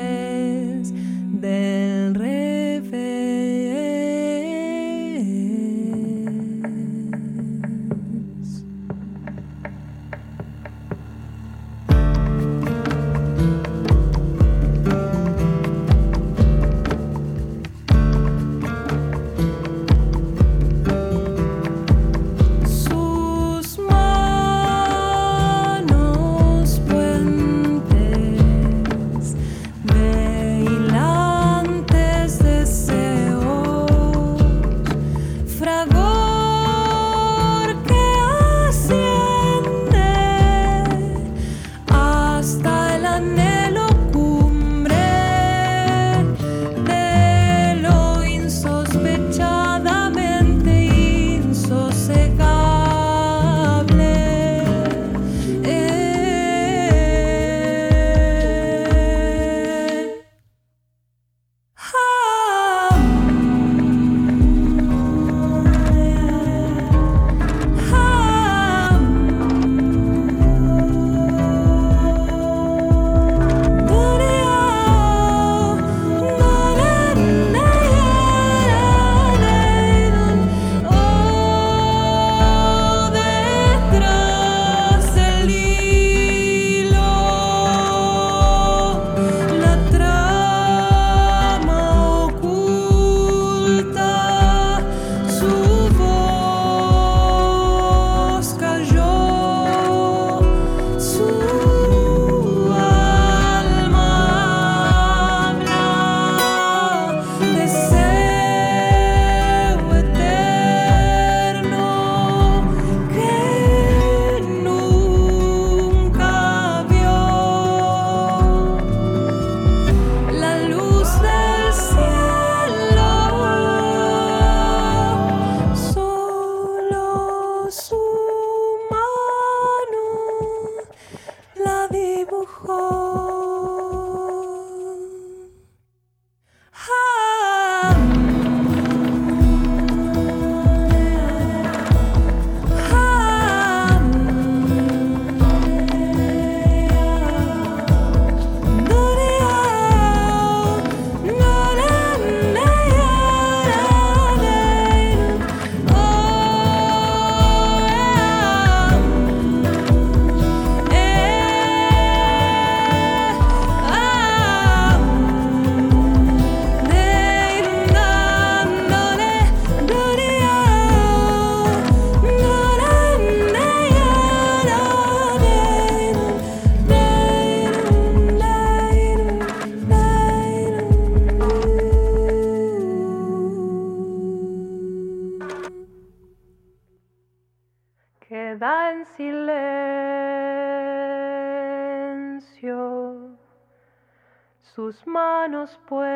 sus 194.92 195.06
manos 195.06 195.70
puentes, 195.88 196.10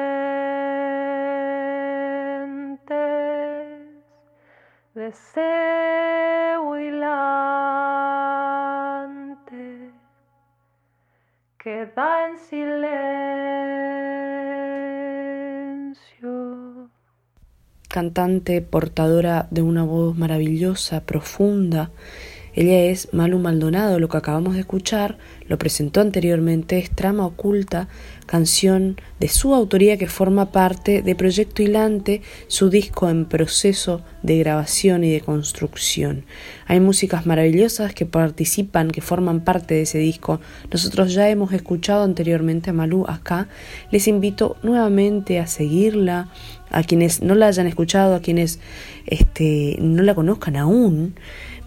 deseo 4.95 6.79
hilante, 6.79 7.11
queda 11.59 12.29
en 12.29 12.37
silencio. 12.39 12.73
cantante 17.89 18.61
portadora 18.63 19.47
de 19.51 19.61
una 19.61 19.83
voz 19.83 20.17
maravillosa, 20.17 21.05
profunda. 21.05 21.91
Ella 22.55 22.81
es 22.85 23.11
Malu 23.13 23.39
Maldonado, 23.39 23.99
lo 23.99 24.09
que 24.09 24.17
acabamos 24.17 24.53
de 24.53 24.59
escuchar, 24.59 25.17
lo 25.47 25.57
presentó 25.57 26.01
anteriormente, 26.01 26.77
es 26.77 26.91
Trama 26.91 27.25
Oculta, 27.25 27.87
canción 28.27 29.01
de 29.19 29.27
su 29.27 29.55
autoría 29.55 29.97
que 29.97 30.07
forma 30.07 30.51
parte 30.51 31.01
de 31.01 31.15
Proyecto 31.15 31.63
Hilante, 31.63 32.21
su 32.47 32.69
disco 32.69 33.09
en 33.09 33.25
proceso 33.25 34.01
de 34.21 34.37
grabación 34.37 35.03
y 35.03 35.11
de 35.11 35.21
construcción. 35.21 36.25
Hay 36.67 36.79
músicas 36.79 37.25
maravillosas 37.25 37.95
que 37.95 38.05
participan, 38.05 38.91
que 38.91 39.01
forman 39.01 39.41
parte 39.41 39.73
de 39.73 39.81
ese 39.81 39.97
disco. 39.97 40.39
Nosotros 40.71 41.13
ya 41.13 41.29
hemos 41.29 41.53
escuchado 41.53 42.03
anteriormente 42.03 42.69
a 42.69 42.73
Malú 42.73 43.05
acá. 43.07 43.47
Les 43.91 44.07
invito 44.07 44.57
nuevamente 44.61 45.39
a 45.39 45.47
seguirla, 45.47 46.29
a 46.69 46.83
quienes 46.83 47.21
no 47.21 47.35
la 47.35 47.47
hayan 47.47 47.67
escuchado, 47.67 48.15
a 48.15 48.21
quienes 48.21 48.59
este, 49.05 49.77
no 49.79 50.01
la 50.01 50.15
conozcan 50.15 50.55
aún, 50.55 51.15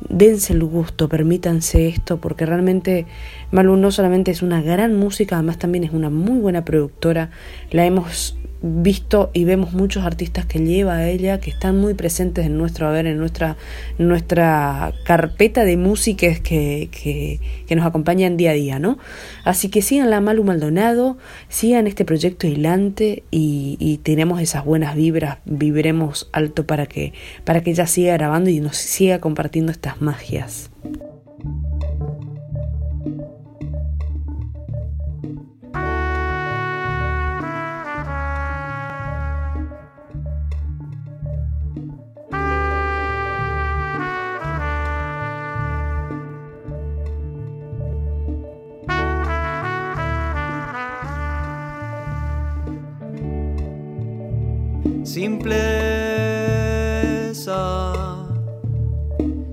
dense 0.09 0.53
el 0.53 0.65
gusto, 0.65 1.09
permítanse 1.09 1.89
esto, 1.89 2.19
porque 2.19 2.47
realmente 2.47 3.07
Malu 3.51 3.77
no 3.77 3.91
solamente 3.91 4.31
es 4.31 4.43
una 4.43 4.63
gran 4.63 4.95
música, 4.95 5.37
además 5.37 5.59
también 5.59 5.85
es 5.85 5.93
una 5.93 6.11
muy 6.11 6.39
buena 6.39 6.65
productora. 6.65 7.31
La 7.71 7.87
hemos 7.87 8.37
visto 8.63 9.31
y 9.33 9.45
vemos 9.45 9.73
muchos 9.73 10.05
artistas 10.05 10.47
que 10.47 10.59
lleva 10.59 10.97
a 10.97 11.09
ella, 11.09 11.41
que 11.41 11.51
están 11.51 11.79
muy 11.79 11.95
presentes 11.95 12.47
en 12.47 12.57
nuestro 12.57 12.89
haber, 12.89 13.07
en 13.07 13.19
nuestra, 13.19 13.57
nuestra 13.99 14.93
carpeta 15.05 15.65
de 15.65 15.77
músicas 15.77 16.41
que, 16.41 16.89
que, 16.91 17.41
que, 17.67 17.77
nos 17.77 17.87
acompañan 17.87 18.37
día 18.37 18.51
a 18.51 18.55
día, 18.55 18.79
¿no? 18.79 18.99
Así 19.45 19.69
que 19.69 19.83
sigan 19.83 20.11
la 20.11 20.21
Malu 20.21 20.45
Maldonado, 20.45 21.19
sigan 21.49 21.87
este 21.87 22.05
proyecto 22.05 22.47
hilante 22.47 23.25
y, 23.31 23.77
y 23.79 23.99
tenemos 23.99 24.41
esas 24.41 24.65
buenas 24.65 24.95
vibras, 24.95 25.39
vibremos 25.45 26.29
alto 26.33 26.67
para 26.67 26.87
que, 26.87 27.13
para 27.45 27.63
que 27.63 27.71
ella 27.71 27.87
siga 27.87 28.15
grabando 28.15 28.51
y 28.51 28.61
nos 28.61 28.77
siga 28.77 29.21
compartiendo 29.21 29.73
estas 29.73 30.01
magias. 30.01 30.71
Simpleza. 55.17 55.57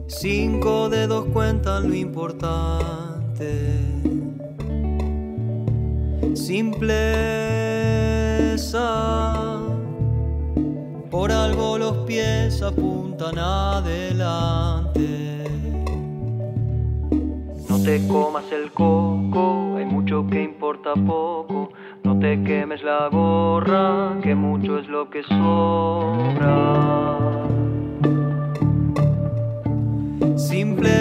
Cinco 0.07 0.89
dedos 0.89 1.27
cuentan 1.31 1.87
lo 1.87 1.95
importante. 1.95 3.47
Simpleza. 6.35 6.81
Por 11.09 11.31
algo 11.31 11.77
los 11.77 11.95
pies 11.99 12.61
apuntan 12.61 13.39
adelante. 13.39 14.99
No 17.69 17.81
te 17.81 18.05
comas 18.09 18.51
el 18.51 18.69
coco, 18.73 19.77
hay 19.77 19.85
mucho 19.85 20.27
que 20.29 20.43
importa 20.43 20.93
poco. 20.93 21.71
No 22.13 22.19
te 22.19 22.43
quemes 22.43 22.83
la 22.83 23.09
gorra, 23.09 24.19
que 24.21 24.35
mucho 24.35 24.77
es 24.77 24.87
lo 24.87 25.09
que 25.09 25.23
sobra. 25.23 27.09
Simpleza. 30.37 30.99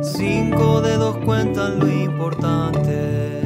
Cinco 0.00 0.80
dedos 0.80 1.16
cuentan 1.24 1.80
lo 1.80 1.88
importante. 1.88 3.40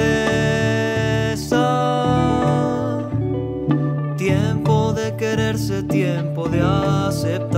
Tiempo 4.18 4.92
de 4.92 5.16
quererse, 5.16 5.82
tiempo 5.84 6.50
de 6.50 6.62
aceptarse. 6.62 7.55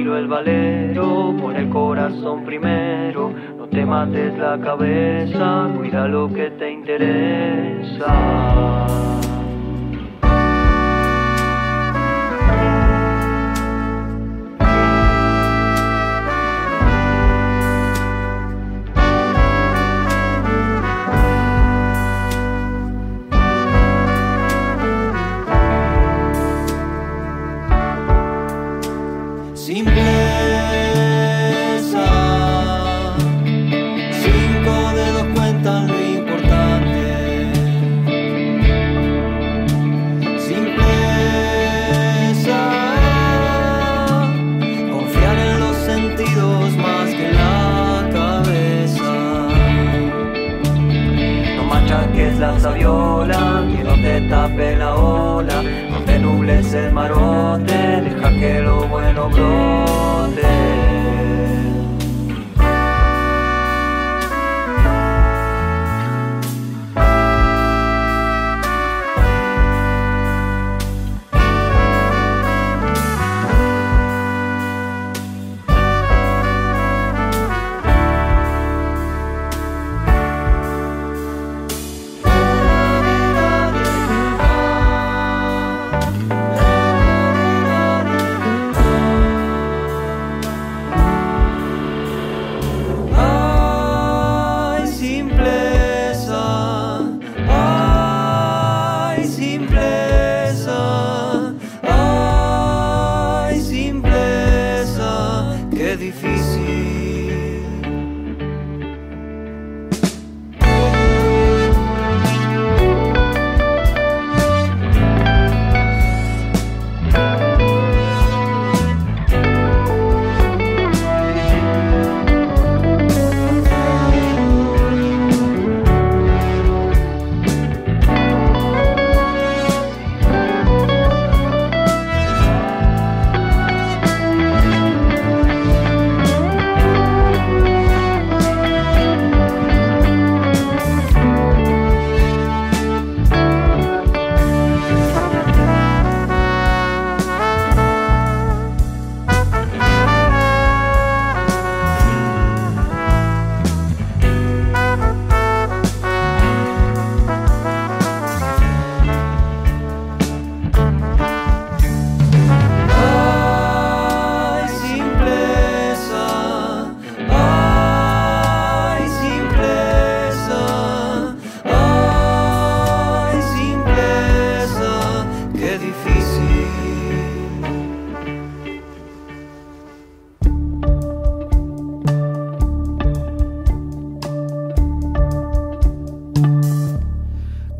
Tranquilo 0.00 0.16
el 0.16 0.26
valero, 0.28 1.34
pon 1.40 1.56
el 1.56 1.68
corazón 1.68 2.44
primero. 2.44 3.32
No 3.56 3.68
te 3.68 3.84
mates 3.84 4.38
la 4.38 4.58
cabeza, 4.58 5.68
cuida 5.76 6.08
lo 6.08 6.28
que 6.32 6.50
te 6.50 6.70
interesa. 6.70 8.06
Ola. 55.40 55.62
Te 56.06 56.18
nubles 56.18 56.72
el 56.74 56.92
marote, 56.92 57.72
deja 57.72 58.30
que 58.38 58.60
lo 58.60 58.86
bueno 58.88 59.28
brote. 59.30 60.69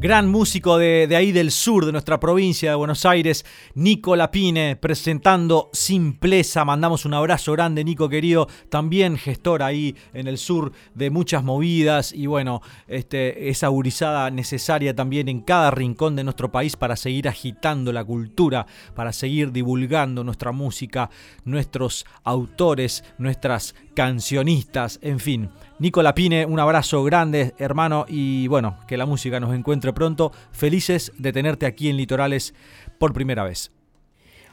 Gran 0.01 0.31
músico 0.31 0.79
de, 0.79 1.07
de, 1.07 1.15
ahí 1.15 1.31
del 1.31 1.51
sur, 1.51 1.85
de 1.85 1.93
nuestra 1.93 2.19
provincia 2.19 2.71
de 2.71 2.77
Buenos 2.77 3.05
Aires, 3.05 3.45
Nico 3.75 4.17
Lapine, 4.17 4.77
presentando 4.77 5.69
Simpleza. 5.75 6.65
Mandamos 6.65 7.05
un 7.05 7.13
abrazo 7.13 7.53
grande, 7.53 7.85
Nico 7.85 8.09
querido, 8.09 8.49
también 8.71 9.19
gestor 9.19 9.63
ahí 9.63 9.95
en 10.15 10.27
el 10.27 10.39
sur 10.39 10.73
de 10.95 11.11
muchas 11.11 11.45
movidas 11.45 12.15
y 12.15 12.25
bueno, 12.25 12.63
este, 12.89 13.51
esa 13.51 13.69
gurizada 13.69 14.31
necesaria 14.31 14.97
también 14.97 15.29
en 15.29 15.43
cada 15.43 15.71
rincón 15.71 16.17
de 16.17 16.25
nuestro 16.25 16.51
país 16.51 16.77
para 16.77 16.97
seguir 16.97 17.29
agitando 17.29 17.93
la 17.93 18.03
cultura, 18.03 18.67
para 18.95 19.13
seguir 19.13 19.53
divulgando 19.53 20.25
nuestra 20.25 20.51
música, 20.51 21.11
nuestros 21.45 22.07
autores, 22.25 23.05
nuestras 23.19 23.75
cancionistas, 24.01 24.99
en 25.03 25.21
fin. 25.21 25.51
Nico 25.79 26.03
Lapine, 26.03 26.47
un 26.47 26.59
abrazo 26.59 27.05
grande, 27.05 27.53
hermano, 27.59 28.07
y 28.09 28.47
bueno, 28.47 28.79
que 28.89 28.97
la 28.97 29.05
música 29.05 29.39
nos 29.41 29.55
encuentre 29.55 29.93
pronto. 29.93 30.33
Felices 30.53 31.13
de 31.19 31.35
tenerte 31.35 31.67
aquí 31.67 31.91
en 31.91 31.99
Litorales 31.99 32.55
por 32.97 33.13
primera 33.13 33.45
vez. 33.45 33.71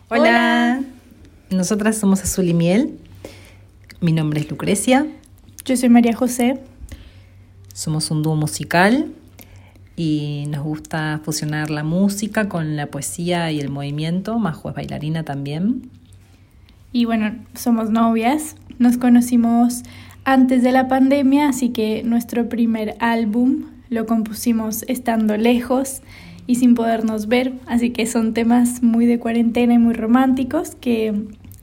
Hola, 0.09 0.81
nosotras 1.49 1.97
somos 1.97 2.21
Azul 2.23 2.49
y 2.49 2.53
Miel. 2.53 2.99
Mi 4.01 4.11
nombre 4.11 4.41
es 4.41 4.51
Lucrecia. 4.51 5.07
Yo 5.63 5.77
soy 5.77 5.87
María 5.87 6.13
José. 6.13 6.59
Somos 7.73 8.11
un 8.11 8.23
dúo 8.23 8.35
musical 8.35 9.13
y 9.95 10.43
nos 10.49 10.65
gusta 10.65 11.21
fusionar 11.23 11.69
la 11.69 11.85
música 11.85 12.49
con 12.49 12.75
la 12.75 12.87
poesía 12.87 13.49
y 13.53 13.61
el 13.61 13.69
movimiento. 13.69 14.39
Majo 14.39 14.67
es 14.67 14.75
bailarina 14.75 15.23
también. 15.23 15.89
Y 16.91 17.05
bueno, 17.05 17.35
somos 17.53 17.89
novias. 17.89 18.55
Nos 18.79 18.97
conocimos 18.97 19.83
antes 20.23 20.63
de 20.63 20.71
la 20.71 20.87
pandemia, 20.87 21.49
así 21.49 21.69
que 21.69 22.03
nuestro 22.03 22.49
primer 22.49 22.95
álbum 22.99 23.63
lo 23.89 24.05
compusimos 24.05 24.83
estando 24.87 25.37
lejos 25.37 26.01
y 26.47 26.55
sin 26.55 26.75
podernos 26.75 27.27
ver, 27.27 27.53
así 27.65 27.91
que 27.91 28.05
son 28.07 28.33
temas 28.33 28.81
muy 28.81 29.05
de 29.05 29.19
cuarentena 29.19 29.73
y 29.73 29.77
muy 29.77 29.93
románticos 29.93 30.75
que 30.75 31.13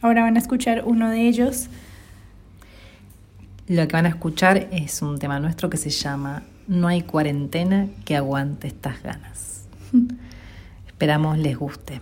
ahora 0.00 0.22
van 0.22 0.36
a 0.36 0.38
escuchar 0.38 0.84
uno 0.86 1.10
de 1.10 1.26
ellos. 1.26 1.68
Lo 3.66 3.88
que 3.88 3.92
van 3.92 4.06
a 4.06 4.10
escuchar 4.10 4.68
es 4.72 5.00
un 5.00 5.18
tema 5.18 5.40
nuestro 5.40 5.70
que 5.70 5.78
se 5.78 5.88
llama 5.88 6.42
No 6.68 6.88
hay 6.88 7.00
cuarentena 7.02 7.88
que 8.04 8.14
aguante 8.14 8.66
estas 8.66 9.02
ganas. 9.02 9.66
Esperamos 10.86 11.38
les 11.38 11.56
guste. 11.56 12.00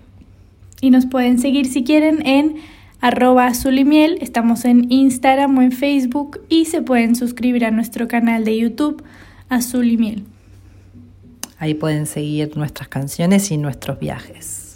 Y 0.80 0.90
nos 0.90 1.06
pueden 1.06 1.38
seguir 1.38 1.66
si 1.66 1.84
quieren 1.84 2.26
en 2.26 2.56
arroba 3.02 3.48
azul 3.48 3.78
y 3.78 3.84
miel, 3.84 4.16
estamos 4.20 4.64
en 4.64 4.90
Instagram 4.90 5.58
o 5.58 5.62
en 5.62 5.72
Facebook 5.72 6.40
y 6.48 6.66
se 6.66 6.80
pueden 6.80 7.16
suscribir 7.16 7.66
a 7.66 7.70
nuestro 7.70 8.08
canal 8.08 8.44
de 8.44 8.56
YouTube 8.56 9.02
Azul 9.48 9.90
y 9.90 9.98
Miel. 9.98 10.24
Ahí 11.58 11.74
pueden 11.74 12.06
seguir 12.06 12.56
nuestras 12.56 12.88
canciones 12.88 13.50
y 13.50 13.58
nuestros 13.58 13.98
viajes. 13.98 14.74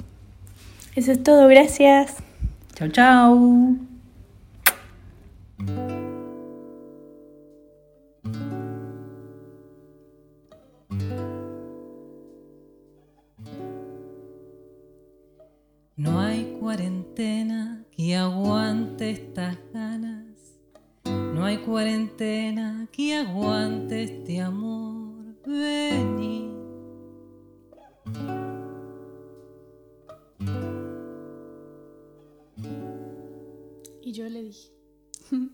Eso 0.94 1.12
es 1.12 1.22
todo, 1.22 1.48
gracias. 1.48 2.16
Chau, 2.74 2.88
chau. 2.88 3.76
No 15.96 16.20
hay 16.20 16.56
cuarentena 16.60 17.55
que 18.06 18.14
aguante 18.14 19.10
estas 19.10 19.58
ganas. 19.74 20.60
No 21.04 21.44
hay 21.44 21.58
cuarentena 21.58 22.86
que 22.92 23.16
aguante 23.16 24.04
este 24.04 24.40
amor. 24.40 25.34
Vení. 25.44 26.54
Y 34.02 34.12
yo 34.12 34.28
le 34.28 34.42
dije, 34.44 34.70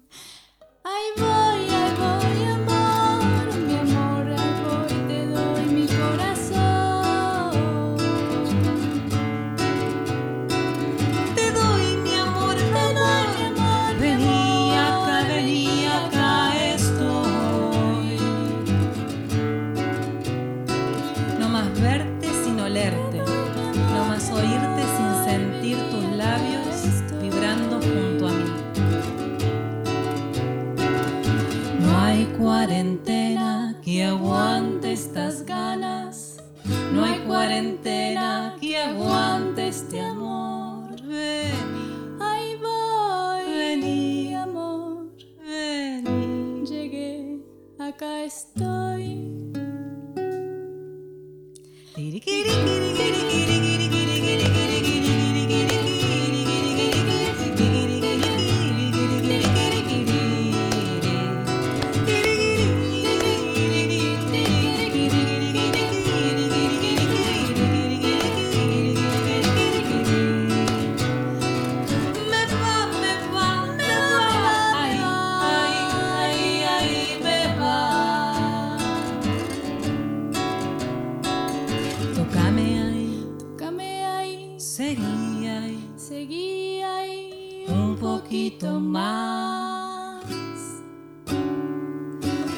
seguí 84.72 85.46
ahí, 85.48 85.86
seguí 85.98 86.80
ahí 86.80 87.66
un 87.68 87.94
poquito 87.94 88.80
más. 88.80 90.24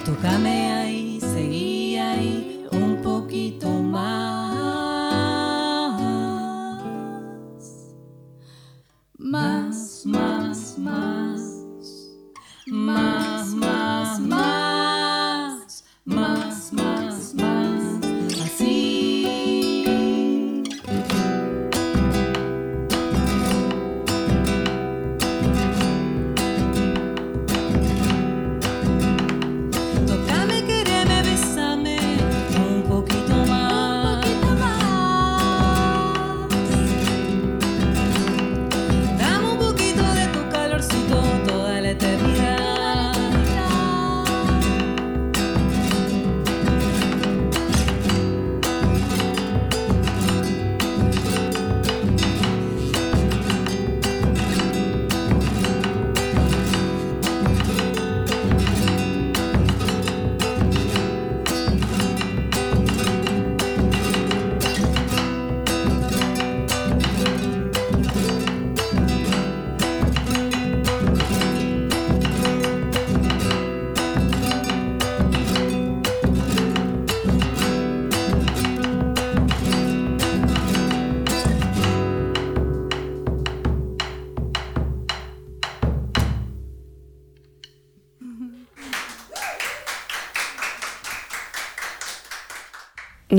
Tócame 0.04 0.63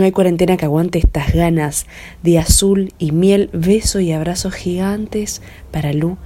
hay 0.06 0.12
cuarentena 0.12 0.58
que 0.58 0.66
aguante 0.66 1.00
estas 1.00 1.34
ganas 1.34 1.86
de 2.24 2.40
azul 2.40 2.94
y 2.98 3.12
miel, 3.12 3.50
beso 3.54 4.00
y 4.00 4.12
abrazos 4.12 4.54
gigantes 4.54 5.42
para 5.72 5.94
Lu 5.94 6.18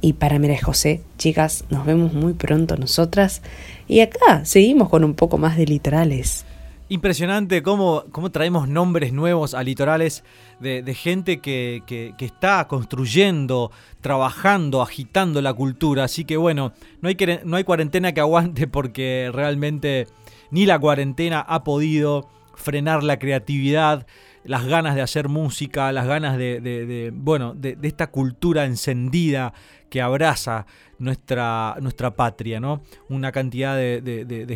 y 0.00 0.14
para 0.14 0.38
Mira 0.38 0.56
José. 0.62 1.02
Chicas, 1.18 1.64
nos 1.70 1.86
vemos 1.86 2.12
muy 2.12 2.34
pronto 2.34 2.76
nosotras. 2.76 3.42
Y 3.88 4.00
acá 4.00 4.44
seguimos 4.44 4.88
con 4.88 5.04
un 5.04 5.14
poco 5.14 5.38
más 5.38 5.56
de 5.56 5.66
litorales. 5.66 6.44
Impresionante 6.88 7.64
cómo, 7.64 8.04
cómo 8.12 8.30
traemos 8.30 8.68
nombres 8.68 9.12
nuevos 9.12 9.54
a 9.54 9.64
litorales 9.64 10.22
de, 10.60 10.94
gente 10.94 11.40
que, 11.40 11.82
que- 11.86 12.14
está 12.20 12.68
construyendo, 12.68 13.72
trabajando, 14.00 14.82
agitando 14.82 15.42
la 15.42 15.52
cultura. 15.52 16.04
Así 16.04 16.24
que 16.24 16.36
bueno, 16.36 16.72
no 17.00 17.08
hay, 17.08 17.16
no 17.44 17.56
hay 17.56 17.64
cuarentena 17.64 18.12
que 18.12 18.20
aguante 18.20 18.68
porque 18.68 19.30
realmente 19.32 20.06
ni 20.52 20.64
la 20.64 20.78
cuarentena 20.78 21.40
ha 21.40 21.64
podido 21.64 22.28
frenar 22.56 23.02
la 23.04 23.18
creatividad, 23.18 24.06
las 24.44 24.64
ganas 24.66 24.94
de 24.94 25.02
hacer 25.02 25.28
música, 25.28 25.92
las 25.92 26.06
ganas 26.06 26.36
de, 26.38 26.60
de- 26.60 26.86
de, 26.86 27.10
bueno, 27.14 27.54
de, 27.54 27.76
de 27.76 27.88
esta 27.88 28.08
cultura 28.08 28.64
encendida 28.64 29.52
que 29.90 30.02
abraza 30.02 30.66
nuestra, 30.98 31.76
nuestra 31.80 32.16
patria, 32.16 32.58
¿no? 32.60 32.82
Una 33.08 33.30
cantidad 33.32 33.76
de, 33.76 34.00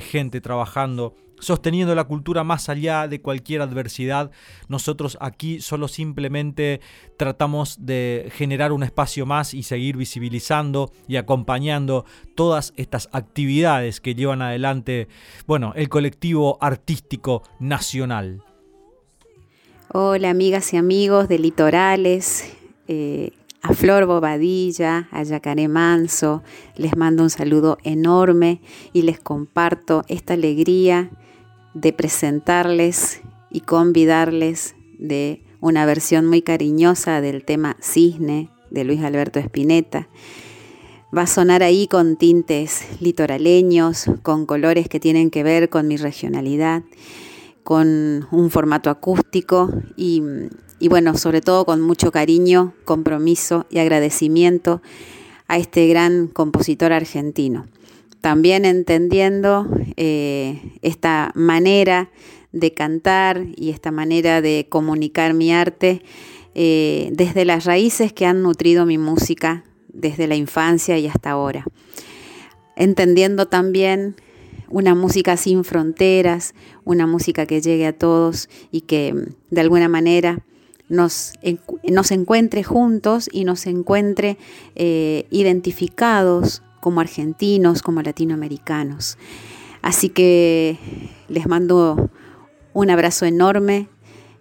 gente 0.01 0.41
trabajando, 0.41 1.15
sosteniendo 1.41 1.95
la 1.95 2.05
cultura 2.05 2.45
más 2.45 2.69
allá 2.69 3.09
de 3.09 3.21
cualquier 3.21 3.63
adversidad. 3.63 4.31
Nosotros 4.69 5.19
aquí 5.21 5.61
solo 5.61 5.89
simplemente 5.89 6.81
tratamos 7.17 7.85
de 7.85 8.31
generar 8.35 8.73
un 8.73 8.83
espacio 8.83 9.27
más 9.27 9.55
y 9.55 9.63
seguir 9.63 9.97
visibilizando 9.97 10.93
y 11.09 11.17
acompañando 11.17 12.05
todas 12.35 12.73
estas 12.77 13.09
actividades 13.13 14.01
que 14.01 14.15
llevan 14.15 14.43
adelante, 14.43 15.09
bueno, 15.47 15.73
el 15.75 15.89
colectivo 15.89 16.59
artístico 16.61 17.43
nacional. 17.59 18.43
Hola 19.93 20.31
amigas 20.31 20.73
y 20.73 20.77
amigos 20.77 21.29
de 21.29 21.41
Litorales, 21.41 22.57
eh, 22.87 23.33
a 23.63 23.75
Flor 23.75 24.07
Bobadilla, 24.07 25.09
a 25.11 25.23
Yacaré 25.23 25.69
Manso, 25.69 26.43
les 26.77 26.97
mando 26.97 27.25
un 27.25 27.31
saludo 27.31 27.77
enorme 27.83 28.61
y 28.93 29.03
les 29.03 29.19
comparto 29.19 30.05
esta 30.09 30.35
alegría 30.35 31.11
de 31.75 31.93
presentarles 31.93 33.21
y 33.51 33.61
convidarles 33.61 34.75
de 34.99 35.43
una 35.61 35.87
versión 35.87 36.27
muy 36.27 36.43
cariñosa 36.43 37.21
del 37.21 37.45
tema 37.45 37.77
Cisne 37.81 38.51
de 38.71 38.85
Luis 38.85 39.03
Alberto 39.03 39.39
Spinetta. 39.39 40.09
Va 41.17 41.23
a 41.23 41.27
sonar 41.27 41.63
ahí 41.63 41.89
con 41.89 42.17
tintes 42.17 42.83
litoraleños, 43.01 44.07
con 44.23 44.47
colores 44.47 44.89
que 44.89 45.01
tienen 45.01 45.31
que 45.31 45.43
ver 45.43 45.69
con 45.69 45.89
mi 45.89 45.97
regionalidad 45.97 46.83
con 47.63 48.27
un 48.31 48.51
formato 48.51 48.91
acústico 48.91 49.71
y, 49.97 50.23
y, 50.79 50.89
bueno, 50.89 51.17
sobre 51.17 51.41
todo 51.41 51.65
con 51.65 51.81
mucho 51.81 52.11
cariño, 52.11 52.75
compromiso 52.85 53.67
y 53.71 53.79
agradecimiento 53.79 54.83
a 55.47 55.59
este 55.59 55.87
gran 55.87 56.27
compositor 56.27 56.93
argentino. 56.93 57.67
También 58.21 58.65
entendiendo 58.65 59.67
eh, 59.97 60.61
esta 60.83 61.33
manera 61.35 62.11
de 62.53 62.75
cantar 62.75 63.47
y 63.57 63.71
esta 63.71 63.91
manera 63.91 64.43
de 64.43 64.67
comunicar 64.69 65.35
mi 65.35 65.53
arte 65.53 66.03
eh, 66.55 67.11
desde 67.13 67.45
las 67.45 67.65
raíces 67.65 68.13
que 68.13 68.27
han 68.27 68.43
nutrido 68.43 68.85
mi 68.85 68.99
música 68.99 69.65
desde 69.89 70.27
la 70.27 70.37
infancia 70.37 70.99
y 70.99 71.07
hasta 71.07 71.31
ahora. 71.31 71.65
Entendiendo 72.77 73.47
también 73.47 74.17
una 74.69 74.95
música 74.95 75.37
sin 75.37 75.65
fronteras, 75.65 76.55
una 76.85 77.07
música 77.07 77.47
que 77.47 77.61
llegue 77.61 77.87
a 77.87 77.97
todos 77.97 78.49
y 78.71 78.83
que 78.83 79.15
de 79.51 79.61
alguna 79.61 79.89
manera 79.89 80.45
nos, 80.89 81.33
nos 81.85 82.11
encuentre 82.11 82.65
juntos 82.65 83.29
y 83.33 83.45
nos 83.45 83.67
encuentre 83.67 84.37
eh, 84.75 85.27
identificados 85.31 86.63
como 86.81 87.01
argentinos, 87.01 87.83
como 87.83 88.03
latinoamericanos. 88.03 89.19
Así 89.83 90.09
que 90.09 90.79
les 91.29 91.47
mando 91.47 92.11
un 92.73 92.91
abrazo 92.91 93.27
enorme 93.27 93.89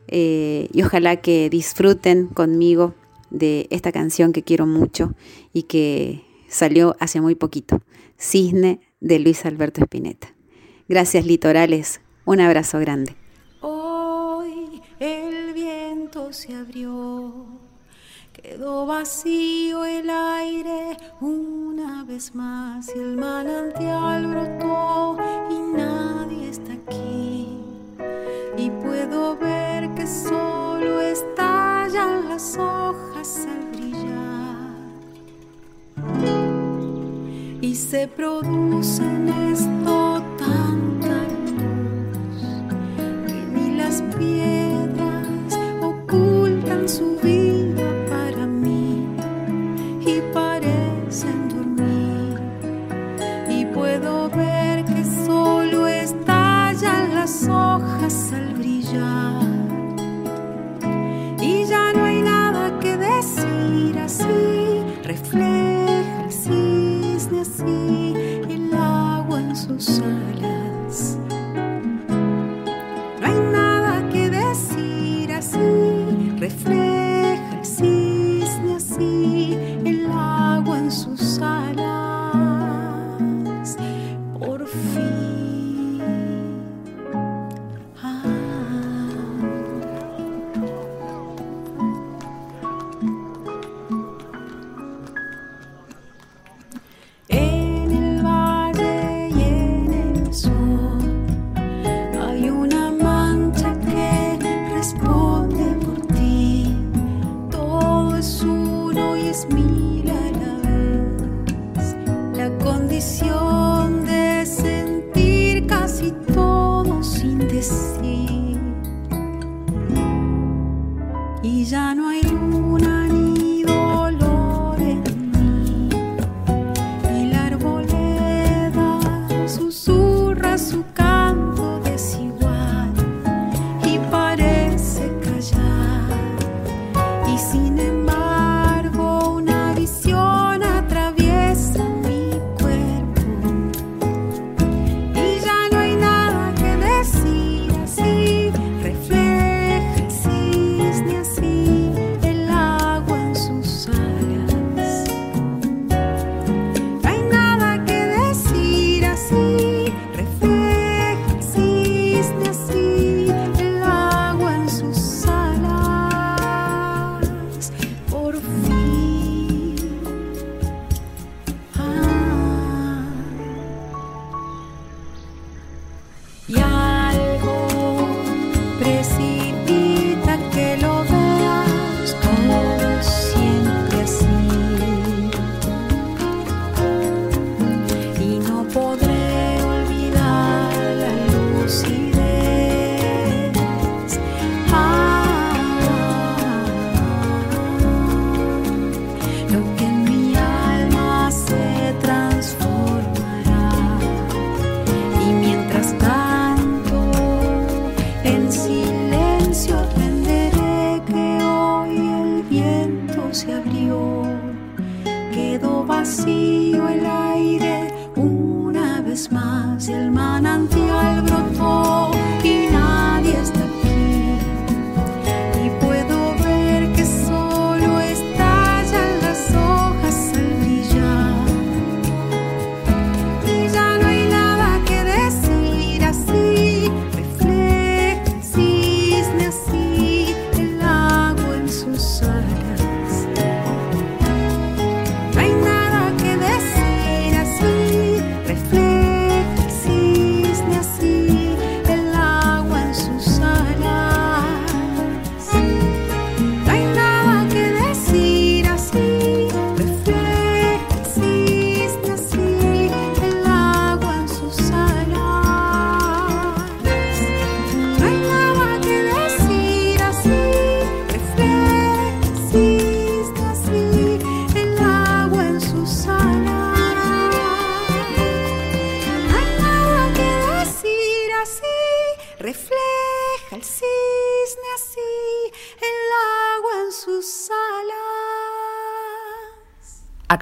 eh, 0.07 0.67
y 0.73 0.81
ojalá 0.83 1.17
que 1.17 1.49
disfruten 1.49 2.27
conmigo 2.27 2.95
de 3.29 3.67
esta 3.69 3.91
canción 3.91 4.33
que 4.33 4.43
quiero 4.43 4.65
mucho 4.65 5.13
y 5.53 5.63
que 5.63 6.23
salió 6.47 6.95
hace 6.99 7.21
muy 7.21 7.35
poquito, 7.35 7.81
Cisne 8.17 8.81
de 8.99 9.19
Luis 9.19 9.45
Alberto 9.45 9.81
Spinetta. 9.81 10.33
Gracias, 10.87 11.25
litorales. 11.25 12.01
Un 12.25 12.41
abrazo 12.41 12.79
grande. 12.79 13.15
Quedó 18.49 18.85
vacío 18.87 19.85
el 19.85 20.09
aire 20.09 20.97
una 21.21 22.03
vez 22.03 22.33
más 22.33 22.89
y 22.95 22.99
el 22.99 23.15
manantial 23.15 24.25
brotó 24.25 25.17
y 25.51 25.77
nadie 25.77 26.49
está 26.49 26.73
aquí. 26.73 27.59
Y 28.57 28.71
puedo 28.71 29.37
ver 29.37 29.93
que 29.93 30.07
solo 30.07 30.99
estallan 30.99 32.27
las 32.29 32.57
hojas 32.57 33.45
al 33.45 33.69
brillar 33.71 34.77
y 37.61 37.75
se 37.75 38.07
produce 38.07 39.03
en 39.03 39.29
esto 39.53 40.23
tanta 40.39 41.15
luz 41.45 42.47
que 43.27 43.33
ni 43.53 43.77
las 43.77 44.01
piedras 44.17 45.53
ocultan 45.83 46.89
su 46.89 47.15
vida 47.17 47.48
las 57.29 57.47
hojas 57.47 58.33
al 58.33 58.53
brillar. 58.55 59.43
Y 61.39 61.63
ya 61.65 61.93
no 61.93 62.05
hay 62.05 62.21
nada 62.23 62.79
que 62.79 62.97
decir 62.97 63.99
así 63.99 64.83
refleja 65.03 66.23
el 66.25 66.31
cisne 66.31 67.41
así 67.41 68.13
el 68.49 68.73
agua 68.73 69.41
en 69.41 69.55
sus 69.55 69.99
alas. 69.99 71.17
No 73.19 73.27
hay 73.27 73.39
nada 73.51 74.09
que 74.09 74.29
decir 74.31 75.31
así 75.31 76.35
refleja 76.39 77.59
el 77.59 77.65
cisne 77.65 78.75
así 78.75 79.55
el 79.85 80.09
agua 80.11 80.79
en 80.79 80.91
sus 80.91 81.19
alas 81.19 81.28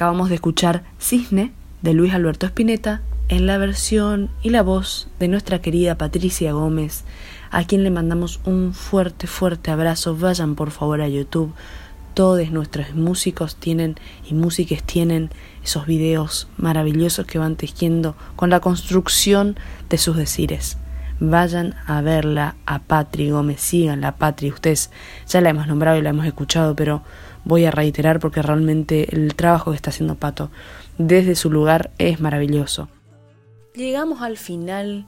Acabamos 0.07 0.29
de 0.29 0.35
escuchar 0.35 0.85
Cisne 1.01 1.51
de 1.81 1.91
Luis 1.91 2.13
Alberto 2.13 2.45
Spinetta 2.45 3.01
en 3.27 3.45
la 3.45 3.57
versión 3.57 4.29
y 4.41 4.51
la 4.51 4.61
voz 4.61 5.09
de 5.19 5.27
nuestra 5.27 5.59
querida 5.59 5.97
Patricia 5.97 6.53
Gómez, 6.53 7.03
a 7.51 7.65
quien 7.65 7.83
le 7.83 7.91
mandamos 7.91 8.39
un 8.45 8.73
fuerte, 8.73 9.27
fuerte 9.27 9.69
abrazo. 9.69 10.15
Vayan 10.15 10.55
por 10.55 10.71
favor 10.71 11.01
a 11.01 11.09
YouTube. 11.09 11.53
Todos 12.13 12.49
nuestros 12.51 12.95
músicos 12.95 13.57
tienen 13.57 13.95
y 14.25 14.33
músiques 14.33 14.81
tienen 14.81 15.29
esos 15.61 15.85
videos 15.85 16.47
maravillosos 16.55 17.25
que 17.25 17.39
van 17.39 17.57
tejiendo 17.57 18.15
con 18.37 18.49
la 18.49 18.61
construcción 18.61 19.57
de 19.89 19.97
sus 19.97 20.15
decires. 20.15 20.77
Vayan 21.19 21.75
a 21.85 21.99
verla 21.99 22.55
a 22.65 22.79
Patri 22.79 23.31
Gómez, 23.31 23.59
síganla 23.59 24.15
Patri, 24.15 24.51
ustedes 24.51 24.89
ya 25.27 25.41
la 25.41 25.49
hemos 25.49 25.67
nombrado 25.67 25.97
y 25.97 26.01
la 26.01 26.11
hemos 26.11 26.25
escuchado, 26.25 26.77
pero 26.77 27.03
voy 27.47 27.65
a 27.65 27.71
reiterar 27.71 28.19
porque 28.19 28.41
realmente 28.41 29.15
el 29.15 29.33
trabajo 29.35 29.71
que 29.71 29.77
está 29.77 29.89
haciendo 29.89 30.15
Pato 30.15 30.51
desde 30.97 31.35
su 31.35 31.49
lugar 31.49 31.91
es 31.97 32.19
maravilloso. 32.19 32.89
Llegamos 33.73 34.21
al 34.21 34.37
final, 34.37 35.05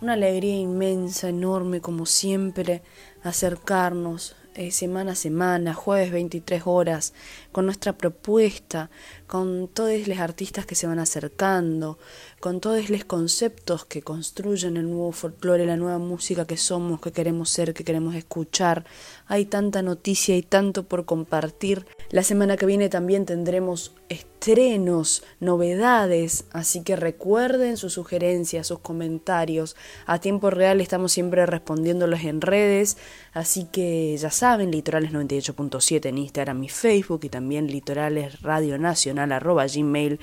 una 0.00 0.12
alegría 0.12 0.56
inmensa, 0.56 1.28
enorme 1.28 1.80
como 1.80 2.06
siempre, 2.06 2.82
acercarnos 3.22 4.36
eh, 4.54 4.70
semana 4.70 5.12
a 5.12 5.14
semana, 5.16 5.74
jueves 5.74 6.12
23 6.12 6.62
horas, 6.66 7.14
con 7.52 7.66
nuestra 7.66 7.96
propuesta, 7.96 8.90
con 9.26 9.68
todos 9.68 10.06
los 10.06 10.18
artistas 10.18 10.66
que 10.66 10.74
se 10.74 10.86
van 10.86 10.98
acercando, 10.98 11.98
con 12.40 12.60
todos 12.60 12.90
los 12.90 13.04
conceptos 13.04 13.84
que 13.84 14.02
construyen 14.02 14.76
el 14.76 14.90
nuevo 14.90 15.12
folclore, 15.12 15.66
la 15.66 15.76
nueva 15.76 15.98
música 15.98 16.46
que 16.46 16.56
somos, 16.56 17.00
que 17.00 17.12
queremos 17.12 17.50
ser, 17.50 17.74
que 17.74 17.84
queremos 17.84 18.14
escuchar. 18.14 18.84
Hay 19.26 19.44
tanta 19.44 19.82
noticia 19.82 20.36
y 20.36 20.42
tanto 20.42 20.84
por 20.84 21.04
compartir. 21.04 21.86
La 22.10 22.22
semana 22.22 22.56
que 22.56 22.66
viene 22.66 22.88
también 22.88 23.26
tendremos 23.26 23.94
estrenos, 24.08 25.22
novedades, 25.38 26.46
así 26.50 26.82
que 26.82 26.96
recuerden 26.96 27.76
sus 27.76 27.92
sugerencias, 27.92 28.66
sus 28.66 28.80
comentarios. 28.80 29.76
A 30.06 30.18
tiempo 30.18 30.50
real 30.50 30.80
estamos 30.80 31.12
siempre 31.12 31.46
respondiéndolos 31.46 32.20
en 32.24 32.40
redes, 32.40 32.96
así 33.32 33.66
que 33.70 34.16
ya 34.16 34.30
saben, 34.30 34.70
Litorales 34.70 35.12
98.7 35.12 36.06
en 36.06 36.18
Instagram 36.18 36.64
y 36.64 36.68
Facebook 36.68 37.20
y 37.24 37.28
también 37.28 37.39
Litorales 37.48 38.42
Radio 38.42 38.78
Nacional 38.78 39.32
arroba 39.32 39.66
gmail. 39.66 40.20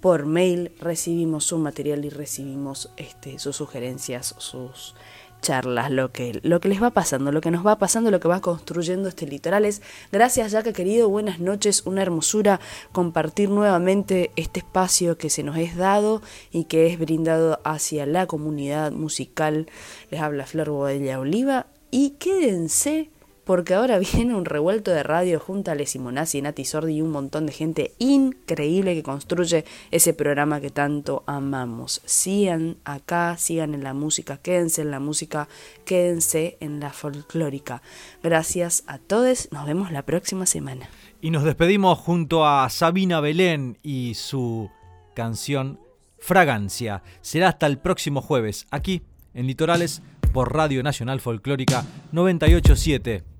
Por 0.00 0.26
mail 0.26 0.72
recibimos 0.78 1.44
su 1.44 1.58
material 1.58 2.04
y 2.04 2.10
recibimos 2.10 2.90
este, 2.96 3.38
sus 3.38 3.56
sugerencias, 3.56 4.34
sus 4.38 4.94
charlas, 5.40 5.90
lo 5.90 6.12
que, 6.12 6.40
lo 6.42 6.60
que 6.60 6.68
les 6.68 6.82
va 6.82 6.90
pasando, 6.90 7.32
lo 7.32 7.40
que 7.40 7.50
nos 7.50 7.66
va 7.66 7.78
pasando, 7.78 8.10
lo 8.10 8.20
que 8.20 8.28
va 8.28 8.40
construyendo 8.40 9.08
este 9.08 9.26
Litorales. 9.26 9.82
Gracias, 10.12 10.52
Jaca 10.52 10.72
querido, 10.72 11.08
buenas 11.08 11.40
noches, 11.40 11.82
una 11.86 12.02
hermosura 12.02 12.60
compartir 12.92 13.50
nuevamente 13.50 14.30
este 14.36 14.60
espacio 14.60 15.16
que 15.18 15.30
se 15.30 15.42
nos 15.42 15.56
es 15.56 15.76
dado 15.76 16.22
y 16.50 16.64
que 16.64 16.86
es 16.86 16.98
brindado 16.98 17.60
hacia 17.64 18.06
la 18.06 18.26
comunidad 18.26 18.92
musical. 18.92 19.66
Les 20.10 20.20
habla 20.20 20.46
Flor 20.46 20.70
Bodella 20.70 21.20
Oliva 21.20 21.66
y 21.90 22.10
quédense 22.18 23.10
porque 23.46 23.74
ahora 23.74 23.98
viene 24.14 24.34
un 24.34 24.44
revuelto 24.44 24.90
de 24.90 25.02
radio 25.02 25.40
junto 25.40 25.70
a 25.70 25.74
Le 25.74 25.86
Simonazzi, 25.86 26.42
Nati 26.42 26.64
Sordi 26.66 26.96
y 26.96 27.00
un 27.00 27.10
montón 27.10 27.46
de 27.46 27.52
gente 27.52 27.94
increíble 27.98 28.94
que 28.94 29.02
construye 29.02 29.64
ese 29.90 30.12
programa 30.12 30.60
que 30.60 30.70
tanto 30.70 31.22
amamos. 31.26 32.02
Sigan 32.04 32.76
acá, 32.84 33.36
sigan 33.38 33.72
en 33.72 33.84
la 33.84 33.94
música, 33.94 34.36
quédense 34.38 34.82
en 34.82 34.90
la 34.90 35.00
música, 35.00 35.48
quédense 35.84 36.58
en 36.60 36.80
la 36.80 36.90
folclórica. 36.90 37.82
Gracias 38.22 38.82
a 38.88 38.98
todos, 38.98 39.48
nos 39.52 39.64
vemos 39.64 39.92
la 39.92 40.02
próxima 40.02 40.44
semana. 40.44 40.90
Y 41.22 41.30
nos 41.30 41.44
despedimos 41.44 41.98
junto 41.98 42.46
a 42.46 42.68
Sabina 42.68 43.20
Belén 43.20 43.78
y 43.82 44.14
su 44.14 44.70
canción 45.14 45.80
Fragancia. 46.18 47.04
Será 47.20 47.48
hasta 47.50 47.66
el 47.66 47.78
próximo 47.78 48.20
jueves, 48.20 48.66
aquí 48.72 49.02
en 49.34 49.46
Litorales 49.46 50.02
por 50.32 50.52
Radio 50.52 50.82
Nacional 50.82 51.20
Folclórica 51.20 51.84
987. 52.10 53.35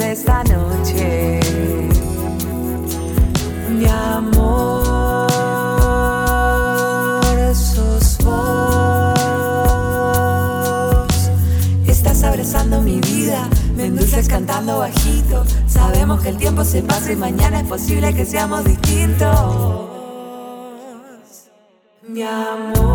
Esta 0.00 0.44
noche. 0.44 1.40
Mi 3.70 3.86
amor, 3.86 5.30
sos 7.54 8.18
vos. 8.24 9.16
Estás 11.86 12.22
abrazando 12.24 12.82
mi 12.82 13.00
vida, 13.00 13.48
me 13.76 13.86
endulzas 13.86 14.28
cantando 14.28 14.78
bajito. 14.78 15.44
Sabemos 15.66 16.20
que 16.22 16.28
el 16.30 16.36
tiempo 16.36 16.64
se 16.64 16.82
pasa 16.82 17.12
y 17.12 17.16
mañana 17.16 17.60
es 17.60 17.66
posible 17.66 18.14
que 18.14 18.24
seamos 18.24 18.64
distintos. 18.64 19.86
Mi 22.08 22.22
amor, 22.22 22.85